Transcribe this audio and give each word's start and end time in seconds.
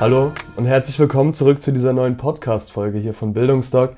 Hallo 0.00 0.32
und 0.56 0.64
herzlich 0.64 0.98
willkommen 0.98 1.34
zurück 1.34 1.60
zu 1.60 1.72
dieser 1.72 1.92
neuen 1.92 2.16
Podcast-Folge 2.16 2.96
hier 2.96 3.12
von 3.12 3.34
Bildungsdoc. 3.34 3.90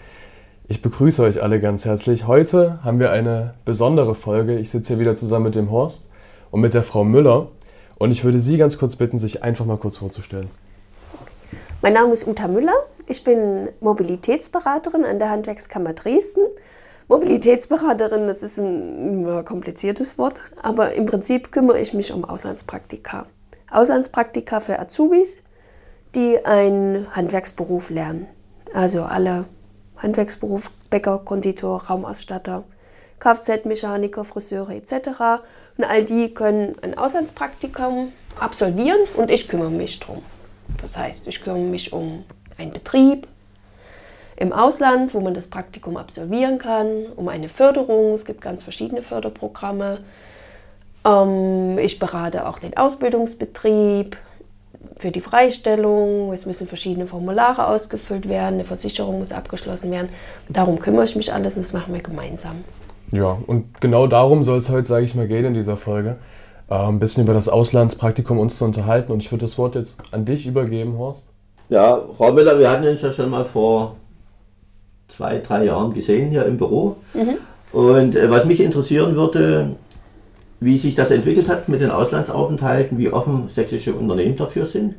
Ich 0.67 0.83
begrüße 0.83 1.23
euch 1.23 1.41
alle 1.41 1.61
ganz 1.61 1.85
herzlich. 1.85 2.27
Heute 2.27 2.81
haben 2.83 2.99
wir 2.99 3.13
eine 3.13 3.55
besondere 3.65 4.17
Folge. 4.17 4.59
Ich 4.59 4.73
sitze 4.73 4.95
hier 4.95 4.99
wieder 4.99 5.15
zusammen 5.15 5.45
mit 5.45 5.55
dem 5.55 5.71
Horst 5.71 6.11
und 6.51 6.61
mit 6.61 6.75
der 6.75 6.83
Frau 6.83 7.05
Müller. 7.05 7.53
Und 8.01 8.11
ich 8.11 8.25
würde 8.25 8.41
Sie 8.41 8.57
ganz 8.57 8.79
kurz 8.79 8.97
bitten, 8.97 9.17
sich 9.17 9.45
einfach 9.45 9.65
mal 9.65 9.77
kurz 9.77 9.99
vorzustellen. 9.99 10.51
Mein 11.83 11.93
Name 11.93 12.13
ist 12.15 12.27
Uta 12.27 12.49
Müller. 12.49 12.75
Ich 13.07 13.23
bin 13.23 13.69
Mobilitätsberaterin 13.79 15.05
an 15.05 15.21
der 15.21 15.31
Handwerkskammer 15.31 15.93
Dresden. 15.93 16.43
Mobilitätsberaterin, 17.07 18.27
das 18.27 18.43
ist 18.43 18.59
ein 18.59 19.45
kompliziertes 19.45 20.19
Wort, 20.19 20.43
aber 20.65 20.95
im 20.95 21.07
Prinzip 21.07 21.53
kümmere 21.53 21.79
ich 21.79 21.95
mich 21.95 22.13
um 22.13 22.25
Auslandspraktika. 22.25 23.27
Auslandspraktika 23.71 24.59
für 24.59 24.81
Azubis, 24.81 25.45
die 26.15 26.45
einen 26.45 27.15
Handwerksberuf 27.15 27.91
lernen. 27.91 28.27
Also 28.75 29.03
alle 29.05 29.47
Handwerksberuf, 29.99 30.71
Bäcker, 30.91 31.19
Konditor, 31.19 31.85
Raumausstatter, 31.85 32.65
Kfz-Mechaniker, 33.21 34.25
Friseure 34.25 34.71
etc. 34.71 35.43
Und 35.79 35.85
all 35.85 36.05
die 36.05 36.35
können 36.35 36.75
ein 36.83 36.99
Auslandspraktikum 36.99 38.13
absolvieren 38.39 38.99
und 39.17 39.31
ich 39.31 39.49
kümmere 39.49 39.71
mich 39.71 40.01
drum. 40.01 40.23
Das 40.81 40.97
heißt, 40.97 41.29
ich 41.29 41.43
kümmere 41.43 41.63
mich 41.63 41.93
um 41.93 42.25
einen 42.59 42.73
Betrieb 42.73 43.29
im 44.37 44.53
Ausland, 44.53 45.15
wo 45.15 45.21
man 45.21 45.35
das 45.35 45.49
Praktikum 45.49 45.97
absolvieren 45.97 46.59
kann, 46.59 47.07
um 47.17 47.29
eine 47.29 47.49
Förderung. 47.49 48.15
Es 48.15 48.25
gibt 48.25 48.41
ganz 48.41 48.63
verschiedene 48.63 49.03
Förderprogramme. 49.03 50.01
Ähm, 51.05 51.79
ich 51.79 51.99
berate 51.99 52.47
auch 52.47 52.59
den 52.59 52.77
Ausbildungsbetrieb, 52.77 54.17
für 55.03 55.11
die 55.11 55.21
Freistellung. 55.21 56.33
Es 56.33 56.47
müssen 56.47 56.67
verschiedene 56.67 57.07
Formulare 57.07 57.67
ausgefüllt 57.67 58.29
werden, 58.29 58.55
eine 58.55 58.65
Versicherung 58.65 59.19
muss 59.19 59.33
abgeschlossen 59.33 59.91
werden. 59.91 60.09
Darum 60.49 60.79
kümmere 60.79 61.05
ich 61.05 61.17
mich 61.17 61.35
alles 61.35 61.57
und 61.57 61.67
das 61.67 61.73
machen 61.73 61.93
wir 61.93 62.01
gemeinsam. 62.01 62.65
Ja, 63.11 63.37
und 63.47 63.81
genau 63.81 64.07
darum 64.07 64.45
soll 64.45 64.59
es 64.59 64.71
heute, 64.71 64.87
sage 64.87 65.05
ich 65.05 65.15
mal, 65.15 65.27
gehen 65.27 65.45
in 65.45 65.55
dieser 65.55 65.77
Folge. 65.77 66.17
Äh, 66.71 66.75
ein 66.75 67.01
bisschen 67.01 67.25
über 67.25 67.35
das 67.35 67.49
Auslandspraktikum 67.49 68.39
uns 68.39 68.57
zu 68.57 68.65
unterhalten. 68.65 69.13
Und 69.13 69.23
ich 69.23 69.31
würde 69.31 69.45
das 69.45 69.59
Wort 69.59 69.75
jetzt 69.75 70.01
an 70.13 70.25
dich 70.25 70.47
übergeben, 70.47 70.97
Horst. 70.97 71.31
Ja, 71.69 72.01
Frau 72.17 72.33
Müller, 72.33 72.59
wir 72.59 72.71
hatten 72.71 72.87
uns 72.87 73.03
ja 73.03 73.11
schon 73.11 73.29
mal 73.29 73.45
vor 73.45 73.97
zwei, 75.09 75.39
drei 75.39 75.65
Jahren 75.65 75.93
gesehen 75.93 76.31
hier 76.31 76.47
im 76.47 76.57
Büro. 76.57 76.97
Mhm. 77.13 77.39
Und 77.73 78.15
äh, 78.15 78.31
was 78.31 78.45
mich 78.45 78.61
interessieren 78.61 79.17
würde, 79.17 79.73
wie 80.63 80.79
sich 80.79 80.95
das 80.95 81.11
entwickelt 81.11 81.49
hat 81.49 81.69
mit 81.69 81.81
den 81.81 81.91
Auslandsaufenthalten, 81.91 82.99
wie 82.99 83.13
offen 83.13 83.49
sächsische 83.49 83.95
Unternehmen 83.95 84.37
dafür 84.37 84.65
sind. 84.65 84.95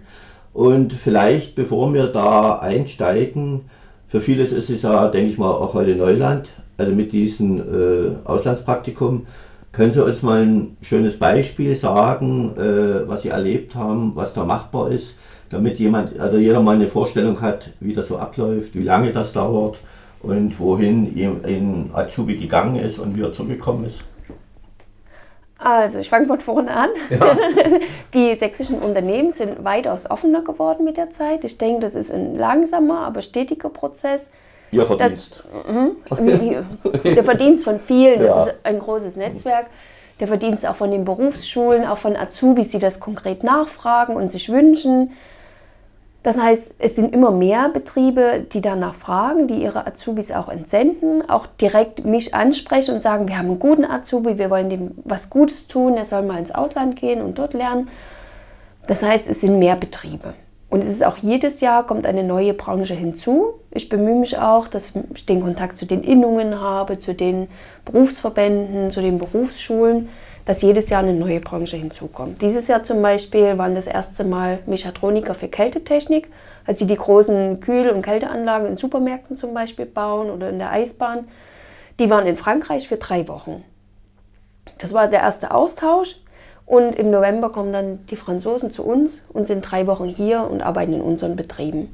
Und 0.54 0.94
vielleicht, 0.94 1.56
bevor 1.56 1.94
wir 1.94 2.08
da 2.08 2.60
einsteigen, 2.60 3.62
für 4.06 4.22
vieles 4.22 4.52
ist 4.52 4.70
es 4.70 4.84
ja, 4.84 5.08
denke 5.08 5.30
ich 5.30 5.38
mal, 5.38 5.52
auch 5.52 5.74
heute 5.74 5.96
Neuland, 5.96 6.50
also 6.78 6.92
mit 6.94 7.12
diesem 7.12 7.60
äh, 7.60 8.16
Auslandspraktikum. 8.26 9.26
Können 9.72 9.92
Sie 9.92 10.04
uns 10.04 10.22
mal 10.22 10.44
ein 10.44 10.78
schönes 10.82 11.18
Beispiel 11.18 11.76
sagen, 11.76 12.56
äh, 12.58 13.08
was 13.08 13.24
Sie 13.24 13.30
erlebt 13.30 13.74
haben, 13.74 14.12
was 14.16 14.34
da 14.34 14.44
machbar 14.44 14.92
ist, 14.92 15.16
damit 15.50 15.80
jemand, 15.80 16.20
also 16.20 16.38
jeder 16.38 16.62
mal 16.62 16.76
eine 16.76 16.88
Vorstellung 16.88 17.42
hat, 17.42 17.72
wie 17.80 17.94
das 17.94 18.08
so 18.08 18.18
abläuft, 18.18 18.76
wie 18.76 18.84
lange 18.84 19.12
das 19.12 19.34
dauert 19.34 19.80
und 20.22 20.60
wohin 20.60 21.12
ein 21.44 21.90
Azubi 21.94 22.36
gegangen 22.36 22.76
ist 22.76 23.00
und 23.00 23.16
wie 23.16 23.22
er 23.22 23.32
zurückgekommen 23.32 23.86
ist? 23.86 24.04
Also, 25.64 26.00
ich 26.00 26.10
fange 26.10 26.28
von 26.28 26.40
vorne 26.40 26.72
an. 26.76 26.90
Ja. 27.10 27.38
Die 28.14 28.36
sächsischen 28.36 28.80
Unternehmen 28.80 29.32
sind 29.32 29.64
weitaus 29.64 30.10
offener 30.12 30.42
geworden 30.42 30.84
mit 30.84 30.98
der 30.98 31.10
Zeit. 31.10 31.44
Ich 31.44 31.58
denke, 31.58 31.82
das 31.82 31.96
ist 31.96 32.12
ein 32.12 32.38
langsamer, 32.38 33.00
aber 33.00 33.22
stetiger 33.22 33.70
Prozess. 33.70 34.32
Ihr 34.72 34.86
Verdienst. 34.86 35.44
Das, 36.10 36.20
mh, 36.20 37.04
der 37.04 37.24
Verdienst 37.24 37.64
von 37.64 37.80
vielen, 37.80 38.22
ja. 38.22 38.28
das 38.28 38.48
ist 38.48 38.56
ein 38.64 38.80
großes 38.80 39.16
Netzwerk. 39.16 39.68
Der 40.20 40.28
Verdienst 40.28 40.68
auch 40.68 40.76
von 40.76 40.92
den 40.92 41.06
Berufsschulen, 41.06 41.86
auch 41.86 41.98
von 41.98 42.16
Azubis, 42.16 42.70
die 42.70 42.80
das 42.80 43.00
konkret 43.00 43.44
nachfragen 43.44 44.16
und 44.16 44.30
sich 44.30 44.50
wünschen. 44.50 45.12
Das 46.24 46.40
heißt, 46.40 46.76
es 46.80 46.96
sind 46.96 47.14
immer 47.14 47.32
mehr 47.32 47.68
Betriebe, 47.68 48.46
die 48.52 48.62
danach 48.62 48.96
fragen, 48.96 49.48
die 49.50 49.62
ihre 49.62 49.86
Azubis 49.86 50.32
auch 50.32 50.48
entsenden, 50.48 51.30
auch 51.30 51.46
direkt 51.46 52.06
mich 52.06 52.34
ansprechen 52.34 52.96
und 52.96 53.04
sagen, 53.04 53.28
wir 53.28 53.38
haben 53.38 53.50
einen 53.50 53.60
guten 53.60 53.84
Azubi, 53.84 54.38
wir 54.38 54.50
wollen 54.50 54.70
dem 54.70 54.92
was 55.04 55.30
Gutes 55.30 55.68
tun, 55.68 55.98
er 55.98 56.06
soll 56.06 56.22
mal 56.24 56.40
ins 56.40 56.56
Ausland 56.56 56.96
gehen 56.96 57.22
und 57.22 57.38
dort 57.38 57.54
lernen. 57.54 57.90
Das 58.88 59.04
heißt, 59.04 59.30
es 59.30 59.42
sind 59.42 59.60
mehr 59.60 59.76
Betriebe. 59.76 60.34
Und 60.70 60.82
es 60.82 60.90
ist 60.90 61.06
auch 61.06 61.18
jedes 61.18 61.62
Jahr 61.62 61.86
kommt 61.86 62.08
eine 62.08 62.24
neue 62.24 62.54
Branche 62.54 62.96
hinzu. 62.96 63.54
Ich 63.70 63.90
bemühe 63.90 64.16
mich 64.16 64.40
auch, 64.40 64.68
dass 64.68 64.94
ich 65.14 65.26
den 65.26 65.44
Kontakt 65.44 65.78
zu 65.78 65.86
den 65.86 66.04
Innungen 66.04 66.60
habe, 66.60 66.98
zu 66.98 67.14
den 67.14 67.48
Berufsverbänden, 67.86 68.90
zu 68.92 69.02
den 69.02 69.20
Berufsschulen, 69.20 70.10
dass 70.46 70.62
jedes 70.62 70.90
Jahr 70.90 71.02
eine 71.02 71.14
neue 71.14 71.40
Branche 71.40 71.78
hinzukommt. 71.78 72.42
Dieses 72.42 72.68
Jahr 72.68 72.84
zum 72.84 73.02
Beispiel 73.02 73.58
waren 73.58 73.76
das 73.76 73.88
erste 73.88 74.24
Mal 74.24 74.60
Mechatroniker 74.66 75.36
für 75.36 75.48
Kältetechnik, 75.48 76.30
also 76.66 76.86
die 76.86 76.94
die 76.94 77.00
großen 77.00 77.60
Kühl- 77.60 77.90
und 77.90 78.02
Kälteanlagen 78.02 78.68
in 78.68 78.78
Supermärkten 78.78 79.36
zum 79.36 79.54
Beispiel 79.54 79.86
bauen 79.86 80.30
oder 80.30 80.50
in 80.50 80.60
der 80.60 80.72
Eisbahn. 80.72 81.28
Die 82.00 82.10
waren 82.10 82.26
in 82.26 82.36
Frankreich 82.36 82.88
für 82.88 82.98
drei 82.98 83.28
Wochen. 83.28 83.64
Das 84.80 84.94
war 84.94 85.08
der 85.08 85.20
erste 85.20 85.52
Austausch. 85.52 86.18
Und 86.66 86.96
im 86.96 87.12
November 87.12 87.52
kommen 87.52 87.74
dann 87.74 88.06
die 88.08 88.16
Franzosen 88.16 88.72
zu 88.72 88.86
uns 88.86 89.28
und 89.32 89.48
sind 89.48 89.62
drei 89.62 89.86
Wochen 89.86 90.08
hier 90.08 90.48
und 90.50 90.62
arbeiten 90.62 90.94
in 90.94 91.02
unseren 91.02 91.36
Betrieben. 91.36 91.94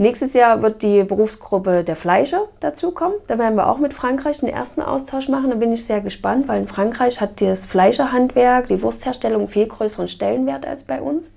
Nächstes 0.00 0.32
Jahr 0.32 0.62
wird 0.62 0.80
die 0.80 1.04
Berufsgruppe 1.04 1.84
der 1.84 1.94
Fleischer 1.94 2.46
dazukommen. 2.60 3.18
Da 3.26 3.38
werden 3.38 3.54
wir 3.56 3.68
auch 3.68 3.76
mit 3.76 3.92
Frankreich 3.92 4.40
den 4.40 4.48
ersten 4.48 4.80
Austausch 4.80 5.28
machen. 5.28 5.50
Da 5.50 5.56
bin 5.56 5.74
ich 5.74 5.84
sehr 5.84 6.00
gespannt, 6.00 6.48
weil 6.48 6.62
in 6.62 6.66
Frankreich 6.66 7.20
hat 7.20 7.42
das 7.42 7.66
Fleischerhandwerk, 7.66 8.68
die 8.68 8.80
Wurstherstellung 8.80 9.46
viel 9.48 9.66
größeren 9.66 10.08
Stellenwert 10.08 10.66
als 10.66 10.84
bei 10.84 11.02
uns. 11.02 11.34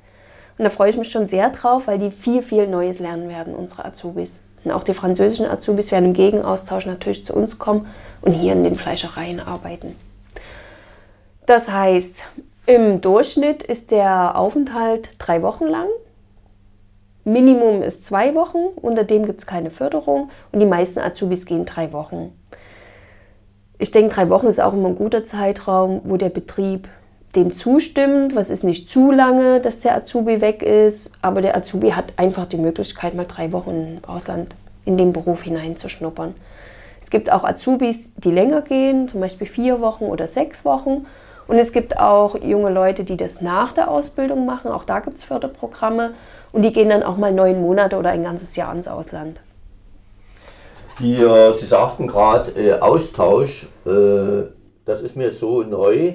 Und 0.58 0.64
da 0.64 0.70
freue 0.70 0.92
ich 0.92 0.96
mich 0.96 1.12
schon 1.12 1.28
sehr 1.28 1.50
drauf, 1.50 1.88
weil 1.88 2.00
die 2.00 2.10
viel, 2.10 2.42
viel 2.42 2.66
Neues 2.68 3.00
lernen 3.00 3.28
werden, 3.28 3.54
unsere 3.54 3.84
Azubis. 3.84 4.44
Und 4.64 4.72
auch 4.72 4.86
die 4.86 4.94
französischen 4.94 5.48
Azubis 5.48 5.92
werden 5.92 6.06
im 6.06 6.14
Gegenaustausch 6.14 6.86
natürlich 6.86 7.26
zu 7.26 7.34
uns 7.34 7.60
kommen 7.60 7.86
und 8.22 8.32
hier 8.32 8.54
in 8.54 8.64
den 8.64 8.76
Fleischereien 8.76 9.42
arbeiten. 9.42 9.94
Das 11.46 11.70
heißt, 11.70 12.30
im 12.66 13.02
Durchschnitt 13.02 13.62
ist 13.62 13.92
der 13.92 14.38
Aufenthalt 14.38 15.16
drei 15.20 15.42
Wochen 15.42 15.66
lang. 15.66 15.90
Minimum 17.26 17.82
ist 17.82 18.06
zwei 18.06 18.36
Wochen, 18.36 18.58
unter 18.82 19.04
dem 19.04 19.26
gibt 19.26 19.40
es 19.40 19.48
keine 19.48 19.70
Förderung 19.70 20.30
und 20.52 20.60
die 20.60 20.66
meisten 20.66 21.00
Azubis 21.00 21.46
gehen 21.46 21.66
drei 21.66 21.94
Wochen. 21.94 22.34
Ich 23.80 23.92
denke, 23.92 24.14
drei 24.14 24.30
Wochen 24.30 24.48
ist 24.48 24.62
auch 24.62 24.74
immer 24.74 24.90
ein 24.90 24.96
guter 24.96 25.26
Zeitraum, 25.26 26.02
wo 26.04 26.18
der 26.18 26.30
Betrieb 26.30 26.88
dem 27.36 27.54
zustimmt. 27.54 28.36
Was 28.36 28.50
ist 28.50 28.64
nicht 28.64 28.90
zu 28.90 29.12
lange, 29.12 29.60
dass 29.60 29.80
der 29.80 29.96
Azubi 29.96 30.42
weg 30.42 30.62
ist, 30.62 31.12
aber 31.22 31.42
der 31.42 31.56
Azubi 31.56 31.92
hat 31.92 32.14
einfach 32.18 32.46
die 32.46 32.58
Möglichkeit, 32.58 33.16
mal 33.16 33.26
drei 33.26 33.52
Wochen 33.52 33.98
im 33.98 34.10
Ausland 34.10 34.56
in 34.86 34.98
den 34.98 35.14
Beruf 35.14 35.44
hineinzuschnuppern. 35.44 36.36
Es 37.02 37.10
gibt 37.10 37.32
auch 37.32 37.44
Azubis, 37.44 38.12
die 38.16 38.32
länger 38.32 38.62
gehen, 38.62 39.10
zum 39.10 39.22
Beispiel 39.22 39.48
vier 39.48 39.82
Wochen 39.82 40.06
oder 40.06 40.28
sechs 40.28 40.64
Wochen. 40.64 41.06
Und 41.48 41.58
es 41.58 41.74
gibt 41.74 42.00
auch 42.00 42.42
junge 42.42 42.70
Leute, 42.70 43.04
die 43.04 43.18
das 43.18 43.42
nach 43.42 43.74
der 43.74 43.92
Ausbildung 43.92 44.46
machen. 44.46 44.72
Auch 44.72 44.86
da 44.86 45.00
gibt 45.00 45.18
es 45.18 45.24
Förderprogramme. 45.26 46.14
Und 46.54 46.62
die 46.62 46.72
gehen 46.72 46.90
dann 46.90 47.04
auch 47.04 47.18
mal 47.18 47.34
neun 47.34 47.60
Monate 47.62 47.98
oder 47.98 48.12
ein 48.12 48.24
ganzes 48.24 48.56
Jahr 48.56 48.74
ins 48.74 48.88
Ausland. 48.88 49.42
Hier, 51.00 51.54
Sie 51.60 51.66
sagten 51.66 52.08
gerade 52.08 52.52
äh, 52.52 52.80
Austausch. 52.80 53.68
Äh, 53.86 54.44
das 54.86 55.02
ist 55.02 55.16
mir 55.16 55.32
so 55.32 55.64
neu. 55.64 56.14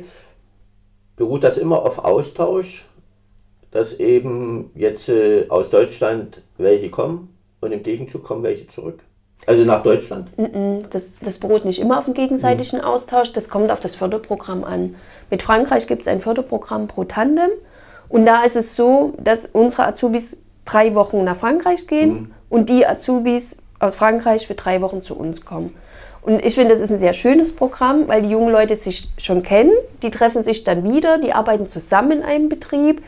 Beruht 1.17 1.43
das 1.43 1.58
immer 1.58 1.82
auf 1.82 1.99
Austausch, 1.99 2.87
dass 3.73 3.93
eben 3.94 4.70
jetzt 4.76 5.08
äh, 5.08 5.46
aus 5.49 5.70
Deutschland 5.70 6.41
welche 6.56 6.91
kommen 6.91 7.37
und 7.61 7.73
im 7.73 7.82
Gegenzug 7.82 8.23
kommen 8.23 8.44
welche 8.44 8.69
zurück? 8.69 9.00
Also 9.46 9.64
nach 9.64 9.82
Deutschland? 9.82 10.29
Das, 10.91 11.12
das 11.20 11.38
beruht 11.38 11.64
nicht 11.64 11.81
immer 11.81 11.99
auf 11.99 12.05
dem 12.05 12.14
gegenseitigen 12.14 12.81
Austausch, 12.82 13.32
das 13.32 13.49
kommt 13.49 13.70
auf 13.70 13.81
das 13.81 13.94
Förderprogramm 13.94 14.62
an. 14.62 14.94
Mit 15.31 15.43
Frankreich 15.43 15.87
gibt 15.87 16.02
es 16.02 16.08
ein 16.08 16.20
Förderprogramm 16.20 16.87
pro 16.87 17.05
Tandem 17.05 17.50
und 18.08 18.26
da 18.26 18.43
ist 18.43 18.56
es 18.56 18.76
so, 18.76 19.14
dass 19.19 19.46
unsere 19.46 19.87
Azubis 19.87 20.38
drei 20.64 20.94
Wochen 20.94 21.25
nach 21.25 21.37
Frankreich 21.37 21.87
gehen 21.87 22.10
mhm. 22.10 22.31
und 22.49 22.69
die 22.69 22.87
Azubis 22.87 23.62
aus 23.78 23.96
Frankreich 23.96 24.46
für 24.46 24.55
drei 24.55 24.81
Wochen 24.81 25.02
zu 25.02 25.16
uns 25.16 25.44
kommen. 25.44 25.75
Und 26.22 26.44
ich 26.44 26.55
finde, 26.55 26.75
das 26.75 26.82
ist 26.82 26.90
ein 26.90 26.99
sehr 26.99 27.14
schönes 27.14 27.55
Programm, 27.55 28.08
weil 28.08 28.22
die 28.22 28.31
jungen 28.31 28.50
Leute 28.50 28.76
sich 28.76 29.08
schon 29.19 29.43
kennen, 29.43 29.72
die 30.02 30.10
treffen 30.10 30.43
sich 30.43 30.64
dann 30.64 30.84
wieder, 30.84 31.19
die 31.19 31.32
arbeiten 31.32 31.66
zusammen 31.66 32.12
in 32.12 32.22
einem 32.22 32.49
Betrieb. 32.49 33.02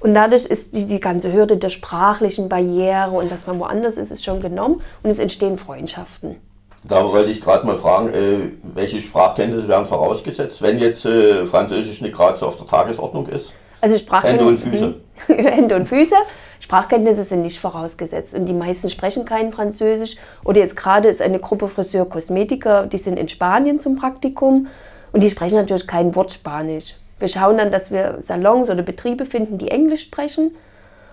Und 0.00 0.14
dadurch 0.14 0.44
ist 0.44 0.74
die, 0.74 0.86
die 0.86 1.00
ganze 1.00 1.32
Hürde 1.32 1.56
der 1.56 1.70
sprachlichen 1.70 2.48
Barriere 2.48 3.10
und 3.10 3.30
dass 3.30 3.46
man 3.46 3.58
woanders 3.58 3.96
ist, 3.96 4.10
ist 4.10 4.24
schon 4.24 4.40
genommen 4.40 4.82
und 5.02 5.10
es 5.10 5.18
entstehen 5.18 5.58
Freundschaften. 5.58 6.36
Da 6.82 7.02
wollte 7.04 7.30
ich 7.30 7.40
gerade 7.40 7.66
mal 7.66 7.78
fragen, 7.78 8.12
äh, 8.12 8.50
welche 8.74 9.00
Sprachkenntnisse 9.00 9.68
werden 9.68 9.86
vorausgesetzt, 9.86 10.60
wenn 10.60 10.78
jetzt 10.78 11.06
äh, 11.06 11.46
Französisch 11.46 12.02
nicht 12.02 12.14
gerade 12.14 12.36
so 12.36 12.46
auf 12.46 12.58
der 12.58 12.66
Tagesordnung 12.66 13.26
ist? 13.28 13.54
Also 13.80 13.98
Sprachkenntnisse. 13.98 14.64
Hände 14.64 14.86
und 14.86 14.94
Füße. 14.94 14.94
Hände 15.50 15.76
und 15.76 15.86
Füße. 15.86 16.14
Sprachkenntnisse 16.60 17.24
sind 17.24 17.42
nicht 17.42 17.58
vorausgesetzt 17.58 18.34
und 18.34 18.46
die 18.46 18.54
meisten 18.54 18.88
sprechen 18.88 19.26
kein 19.26 19.52
Französisch. 19.52 20.16
Oder 20.44 20.60
jetzt 20.60 20.76
gerade 20.76 21.08
ist 21.08 21.20
eine 21.20 21.38
Gruppe 21.38 21.68
Friseur, 21.68 22.08
Kosmetiker, 22.08 22.86
die 22.86 22.98
sind 22.98 23.18
in 23.18 23.28
Spanien 23.28 23.80
zum 23.80 23.96
Praktikum 23.96 24.68
und 25.12 25.22
die 25.22 25.30
sprechen 25.30 25.56
natürlich 25.56 25.86
kein 25.86 26.14
Wort 26.14 26.32
Spanisch. 26.32 26.94
Wir 27.18 27.28
schauen 27.28 27.58
dann, 27.58 27.70
dass 27.70 27.90
wir 27.90 28.16
Salons 28.20 28.70
oder 28.70 28.82
Betriebe 28.82 29.26
finden, 29.26 29.58
die 29.58 29.68
Englisch 29.70 30.02
sprechen 30.02 30.56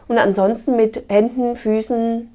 und 0.08 0.18
ansonsten 0.18 0.76
mit 0.76 1.04
Händen, 1.10 1.56
Füßen, 1.56 2.30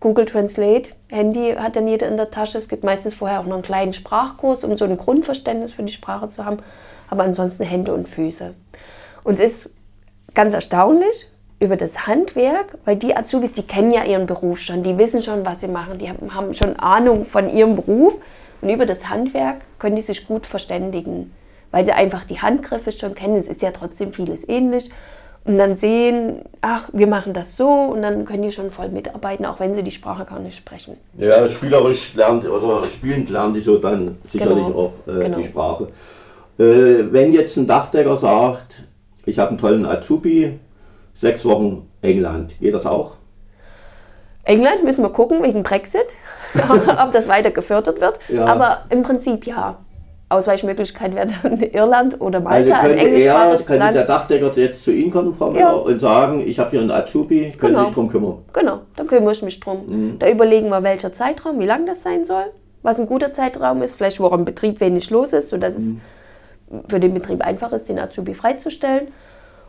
Google 0.00 0.26
Translate, 0.26 0.90
Handy 1.08 1.54
hat 1.58 1.76
dann 1.76 1.88
jeder 1.88 2.08
in 2.08 2.16
der 2.16 2.30
Tasche. 2.30 2.58
Es 2.58 2.68
gibt 2.68 2.84
meistens 2.84 3.14
vorher 3.14 3.40
auch 3.40 3.46
noch 3.46 3.54
einen 3.54 3.62
kleinen 3.62 3.92
Sprachkurs, 3.92 4.64
um 4.64 4.76
so 4.76 4.84
ein 4.84 4.96
Grundverständnis 4.96 5.72
für 5.72 5.82
die 5.82 5.92
Sprache 5.92 6.28
zu 6.28 6.44
haben. 6.44 6.58
Aber 7.08 7.22
ansonsten 7.22 7.64
Hände 7.64 7.94
und 7.94 8.08
Füße. 8.08 8.54
Und 9.26 9.40
es 9.40 9.66
ist 9.66 9.74
ganz 10.34 10.54
erstaunlich 10.54 11.26
über 11.58 11.76
das 11.76 12.06
Handwerk, 12.06 12.78
weil 12.84 12.94
die 12.94 13.16
Azubis, 13.16 13.52
die 13.52 13.64
kennen 13.64 13.92
ja 13.92 14.04
ihren 14.04 14.26
Beruf 14.26 14.60
schon, 14.60 14.84
die 14.84 14.96
wissen 14.98 15.20
schon, 15.20 15.44
was 15.44 15.60
sie 15.62 15.68
machen, 15.68 15.98
die 15.98 16.08
haben 16.08 16.54
schon 16.54 16.76
Ahnung 16.76 17.24
von 17.24 17.52
ihrem 17.52 17.74
Beruf. 17.74 18.16
Und 18.62 18.70
über 18.70 18.86
das 18.86 19.08
Handwerk 19.08 19.56
können 19.80 19.96
die 19.96 20.02
sich 20.02 20.28
gut 20.28 20.46
verständigen, 20.46 21.32
weil 21.72 21.84
sie 21.84 21.90
einfach 21.90 22.24
die 22.24 22.40
Handgriffe 22.40 22.92
schon 22.92 23.16
kennen. 23.16 23.36
Es 23.36 23.48
ist 23.48 23.62
ja 23.62 23.72
trotzdem 23.72 24.12
vieles 24.12 24.48
ähnlich 24.48 24.90
und 25.44 25.58
dann 25.58 25.74
sehen, 25.74 26.42
ach, 26.60 26.88
wir 26.92 27.08
machen 27.08 27.32
das 27.32 27.56
so 27.56 27.68
und 27.68 28.02
dann 28.02 28.26
können 28.26 28.44
die 28.44 28.52
schon 28.52 28.70
voll 28.70 28.90
mitarbeiten, 28.90 29.44
auch 29.44 29.58
wenn 29.58 29.74
sie 29.74 29.82
die 29.82 29.90
Sprache 29.90 30.24
gar 30.24 30.38
nicht 30.38 30.56
sprechen. 30.56 30.96
Ja, 31.18 31.48
spielerisch 31.48 32.14
lernt 32.14 32.48
oder 32.48 32.84
spielend 32.84 33.28
lernen 33.30 33.54
die 33.54 33.60
so 33.60 33.78
dann 33.78 34.18
sicherlich 34.24 34.66
Genau. 34.66 34.78
auch 34.78 34.92
äh, 35.12 35.24
Genau. 35.24 35.38
die 35.38 35.44
Sprache. 35.44 35.88
Äh, 36.58 37.12
wenn 37.12 37.32
jetzt 37.32 37.56
ein 37.56 37.66
Dachdecker 37.66 38.16
sagt, 38.16 38.85
ich 39.26 39.38
habe 39.38 39.50
einen 39.50 39.58
tollen 39.58 39.84
Azubi, 39.84 40.58
sechs 41.14 41.44
Wochen 41.44 41.88
England, 42.02 42.58
geht 42.60 42.72
das 42.74 42.86
auch? 42.86 43.16
England 44.44 44.84
müssen 44.84 45.02
wir 45.02 45.10
gucken 45.10 45.42
wegen 45.42 45.62
Brexit, 45.62 46.06
ob 47.02 47.12
das 47.12 47.28
weiter 47.28 47.50
gefördert 47.50 48.00
wird. 48.00 48.18
Ja. 48.28 48.46
Aber 48.46 48.84
im 48.90 49.02
Prinzip 49.02 49.46
ja. 49.46 49.76
Ausweichmöglichkeit 50.28 51.14
wäre 51.14 51.28
dann 51.42 51.60
Irland 51.60 52.20
oder 52.20 52.38
Also 52.38 52.48
Malta, 52.72 52.78
ein 52.80 52.96
könnte 52.96 53.06
er, 53.20 53.56
könnte 53.58 53.92
der. 53.92 54.04
Dachdecker 54.06 54.50
jetzt 54.56 54.82
zu 54.82 54.90
Ihnen 54.92 55.12
kommen, 55.12 55.32
Frau 55.32 55.50
Müller, 55.52 55.60
Ja. 55.60 55.72
und 55.72 56.00
sagen, 56.00 56.40
ich 56.44 56.58
habe 56.58 56.70
hier 56.70 56.80
einen 56.80 56.90
Azubi, 56.90 57.52
können 57.56 57.74
Genau. 57.74 57.78
Sie 57.80 57.84
sich 57.86 57.94
drum 57.94 58.08
kümmern? 58.08 58.38
Genau, 58.52 58.80
da 58.96 59.04
kümmere 59.04 59.32
ich 59.32 59.42
mich 59.42 59.60
drum. 59.60 59.84
Mhm. 59.86 60.18
Da 60.18 60.28
überlegen 60.28 60.68
wir, 60.68 60.82
welcher 60.82 61.12
Zeitraum, 61.12 61.60
wie 61.60 61.66
lang 61.66 61.86
das 61.86 62.02
sein 62.02 62.24
soll, 62.24 62.44
was 62.82 62.98
ein 62.98 63.06
guter 63.06 63.32
Zeitraum 63.32 63.82
ist, 63.82 63.94
vielleicht 63.96 64.18
wo 64.18 64.28
Betrieb 64.44 64.80
wenig 64.80 65.10
los 65.10 65.32
ist, 65.32 65.50
sodass 65.50 65.76
es 65.76 65.94
Mhm. 65.94 66.00
Für 66.88 67.00
den 67.00 67.14
Betrieb 67.14 67.42
einfach 67.42 67.72
ist, 67.72 67.88
den 67.88 67.98
Azubi 67.98 68.34
freizustellen. 68.34 69.08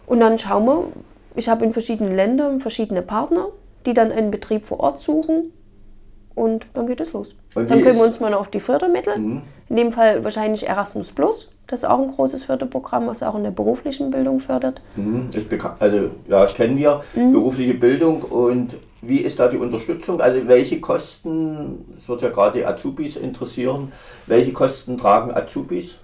Und 0.05 0.19
dann 0.19 0.37
schauen 0.37 0.65
wir, 0.65 0.83
ich 1.35 1.49
habe 1.49 1.65
in 1.65 1.73
verschiedenen 1.73 2.15
Ländern 2.15 2.59
verschiedene 2.59 3.01
Partner, 3.01 3.47
die 3.85 3.93
dann 3.93 4.11
einen 4.11 4.31
Betrieb 4.31 4.65
vor 4.65 4.79
Ort 4.79 5.01
suchen. 5.01 5.51
Und 6.33 6.67
dann 6.73 6.85
geht 6.87 7.01
es 7.01 7.13
los. 7.13 7.33
Dann 7.55 7.67
können 7.67 7.95
wir 7.97 8.03
uns 8.05 8.19
mal 8.19 8.33
auf 8.33 8.49
die 8.49 8.59
Fördermittel. 8.59 9.15
In 9.69 9.75
dem 9.75 9.91
Fall 9.91 10.23
wahrscheinlich 10.23 10.67
Erasmus 10.67 11.11
Plus. 11.11 11.51
Das 11.65 11.81
ist 11.83 11.89
auch 11.89 11.99
ein 11.99 12.11
großes 12.13 12.45
Förderprogramm, 12.45 13.07
was 13.07 13.23
auch 13.23 13.35
in 13.35 13.43
der 13.43 13.51
beruflichen 13.51 14.11
Bildung 14.11 14.39
fördert. 14.39 14.79
Mhm, 14.95 15.29
also 15.79 15.97
ja, 16.27 16.43
das 16.43 16.53
kennen 16.53 16.77
wir, 16.77 17.01
Mhm. 17.15 17.31
berufliche 17.33 17.73
Bildung 17.73 18.21
und 18.21 18.75
wie 19.01 19.17
ist 19.17 19.39
da 19.39 19.47
die 19.47 19.57
Unterstützung? 19.57 20.21
Also 20.21 20.47
welche 20.47 20.79
Kosten, 20.79 21.85
das 21.95 22.07
wird 22.07 22.21
ja 22.21 22.29
gerade 22.29 22.59
die 22.59 22.65
Azubis 22.65 23.15
interessieren, 23.15 23.91
welche 24.27 24.53
Kosten 24.53 24.97
tragen 24.97 25.31
Azubis? 25.31 25.95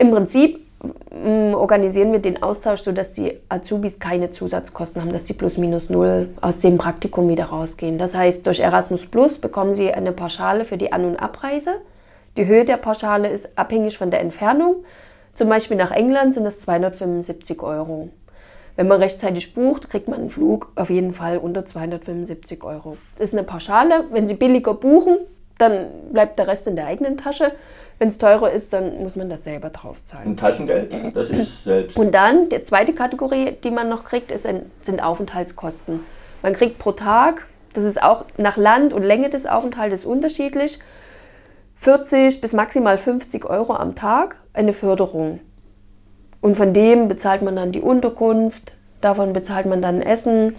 Im 0.00 0.10
Prinzip 0.12 0.60
mm, 1.12 1.52
organisieren 1.52 2.10
wir 2.12 2.20
den 2.20 2.42
Austausch, 2.42 2.80
sodass 2.80 3.12
die 3.12 3.38
Azubis 3.50 3.98
keine 3.98 4.30
Zusatzkosten 4.30 5.02
haben, 5.02 5.12
dass 5.12 5.26
sie 5.26 5.34
plus 5.34 5.58
minus 5.58 5.90
null 5.90 6.30
aus 6.40 6.60
dem 6.60 6.78
Praktikum 6.78 7.28
wieder 7.28 7.44
rausgehen. 7.44 7.98
Das 7.98 8.14
heißt, 8.14 8.46
durch 8.46 8.60
Erasmus 8.60 9.04
Plus 9.04 9.36
bekommen 9.36 9.74
sie 9.74 9.92
eine 9.92 10.12
Pauschale 10.12 10.64
für 10.64 10.78
die 10.78 10.90
An- 10.94 11.04
und 11.04 11.16
Abreise. 11.16 11.72
Die 12.38 12.46
Höhe 12.46 12.64
der 12.64 12.78
Pauschale 12.78 13.28
ist 13.28 13.58
abhängig 13.58 13.98
von 13.98 14.10
der 14.10 14.20
Entfernung. 14.20 14.76
Zum 15.34 15.50
Beispiel 15.50 15.76
nach 15.76 15.90
England 15.90 16.32
sind 16.32 16.44
das 16.44 16.60
275 16.60 17.62
Euro. 17.62 18.08
Wenn 18.76 18.88
man 18.88 19.02
rechtzeitig 19.02 19.52
bucht, 19.52 19.90
kriegt 19.90 20.08
man 20.08 20.20
einen 20.20 20.30
Flug 20.30 20.72
auf 20.76 20.88
jeden 20.88 21.12
Fall 21.12 21.36
unter 21.36 21.66
275 21.66 22.64
Euro. 22.64 22.96
Das 23.18 23.32
ist 23.32 23.34
eine 23.38 23.46
Pauschale. 23.46 24.04
Wenn 24.12 24.26
Sie 24.26 24.34
billiger 24.34 24.72
buchen, 24.72 25.18
dann 25.58 25.88
bleibt 26.10 26.38
der 26.38 26.48
Rest 26.48 26.66
in 26.68 26.76
der 26.76 26.86
eigenen 26.86 27.18
Tasche. 27.18 27.52
Wenn 28.00 28.08
es 28.08 28.16
teurer 28.16 28.50
ist, 28.50 28.72
dann 28.72 29.02
muss 29.02 29.14
man 29.14 29.28
das 29.28 29.44
selber 29.44 29.68
draufzahlen. 29.68 30.30
Ein 30.30 30.36
Taschengeld, 30.38 30.90
das 31.14 31.28
ist 31.28 31.64
selbst. 31.64 31.98
Und 31.98 32.12
dann, 32.12 32.48
die 32.48 32.62
zweite 32.62 32.94
Kategorie, 32.94 33.58
die 33.62 33.70
man 33.70 33.90
noch 33.90 34.04
kriegt, 34.04 34.32
ist 34.32 34.46
ein, 34.46 34.62
sind 34.80 35.02
Aufenthaltskosten. 35.02 36.00
Man 36.42 36.54
kriegt 36.54 36.78
pro 36.78 36.92
Tag, 36.92 37.46
das 37.74 37.84
ist 37.84 38.02
auch 38.02 38.24
nach 38.38 38.56
Land 38.56 38.94
und 38.94 39.02
Länge 39.02 39.28
des 39.28 39.44
Aufenthaltes 39.44 40.06
unterschiedlich, 40.06 40.78
40 41.76 42.40
bis 42.40 42.54
maximal 42.54 42.96
50 42.96 43.44
Euro 43.44 43.74
am 43.74 43.94
Tag 43.94 44.36
eine 44.54 44.72
Förderung. 44.72 45.40
Und 46.40 46.54
von 46.54 46.72
dem 46.72 47.06
bezahlt 47.06 47.42
man 47.42 47.54
dann 47.54 47.70
die 47.70 47.82
Unterkunft, 47.82 48.72
davon 49.02 49.34
bezahlt 49.34 49.66
man 49.66 49.82
dann 49.82 50.00
Essen, 50.00 50.56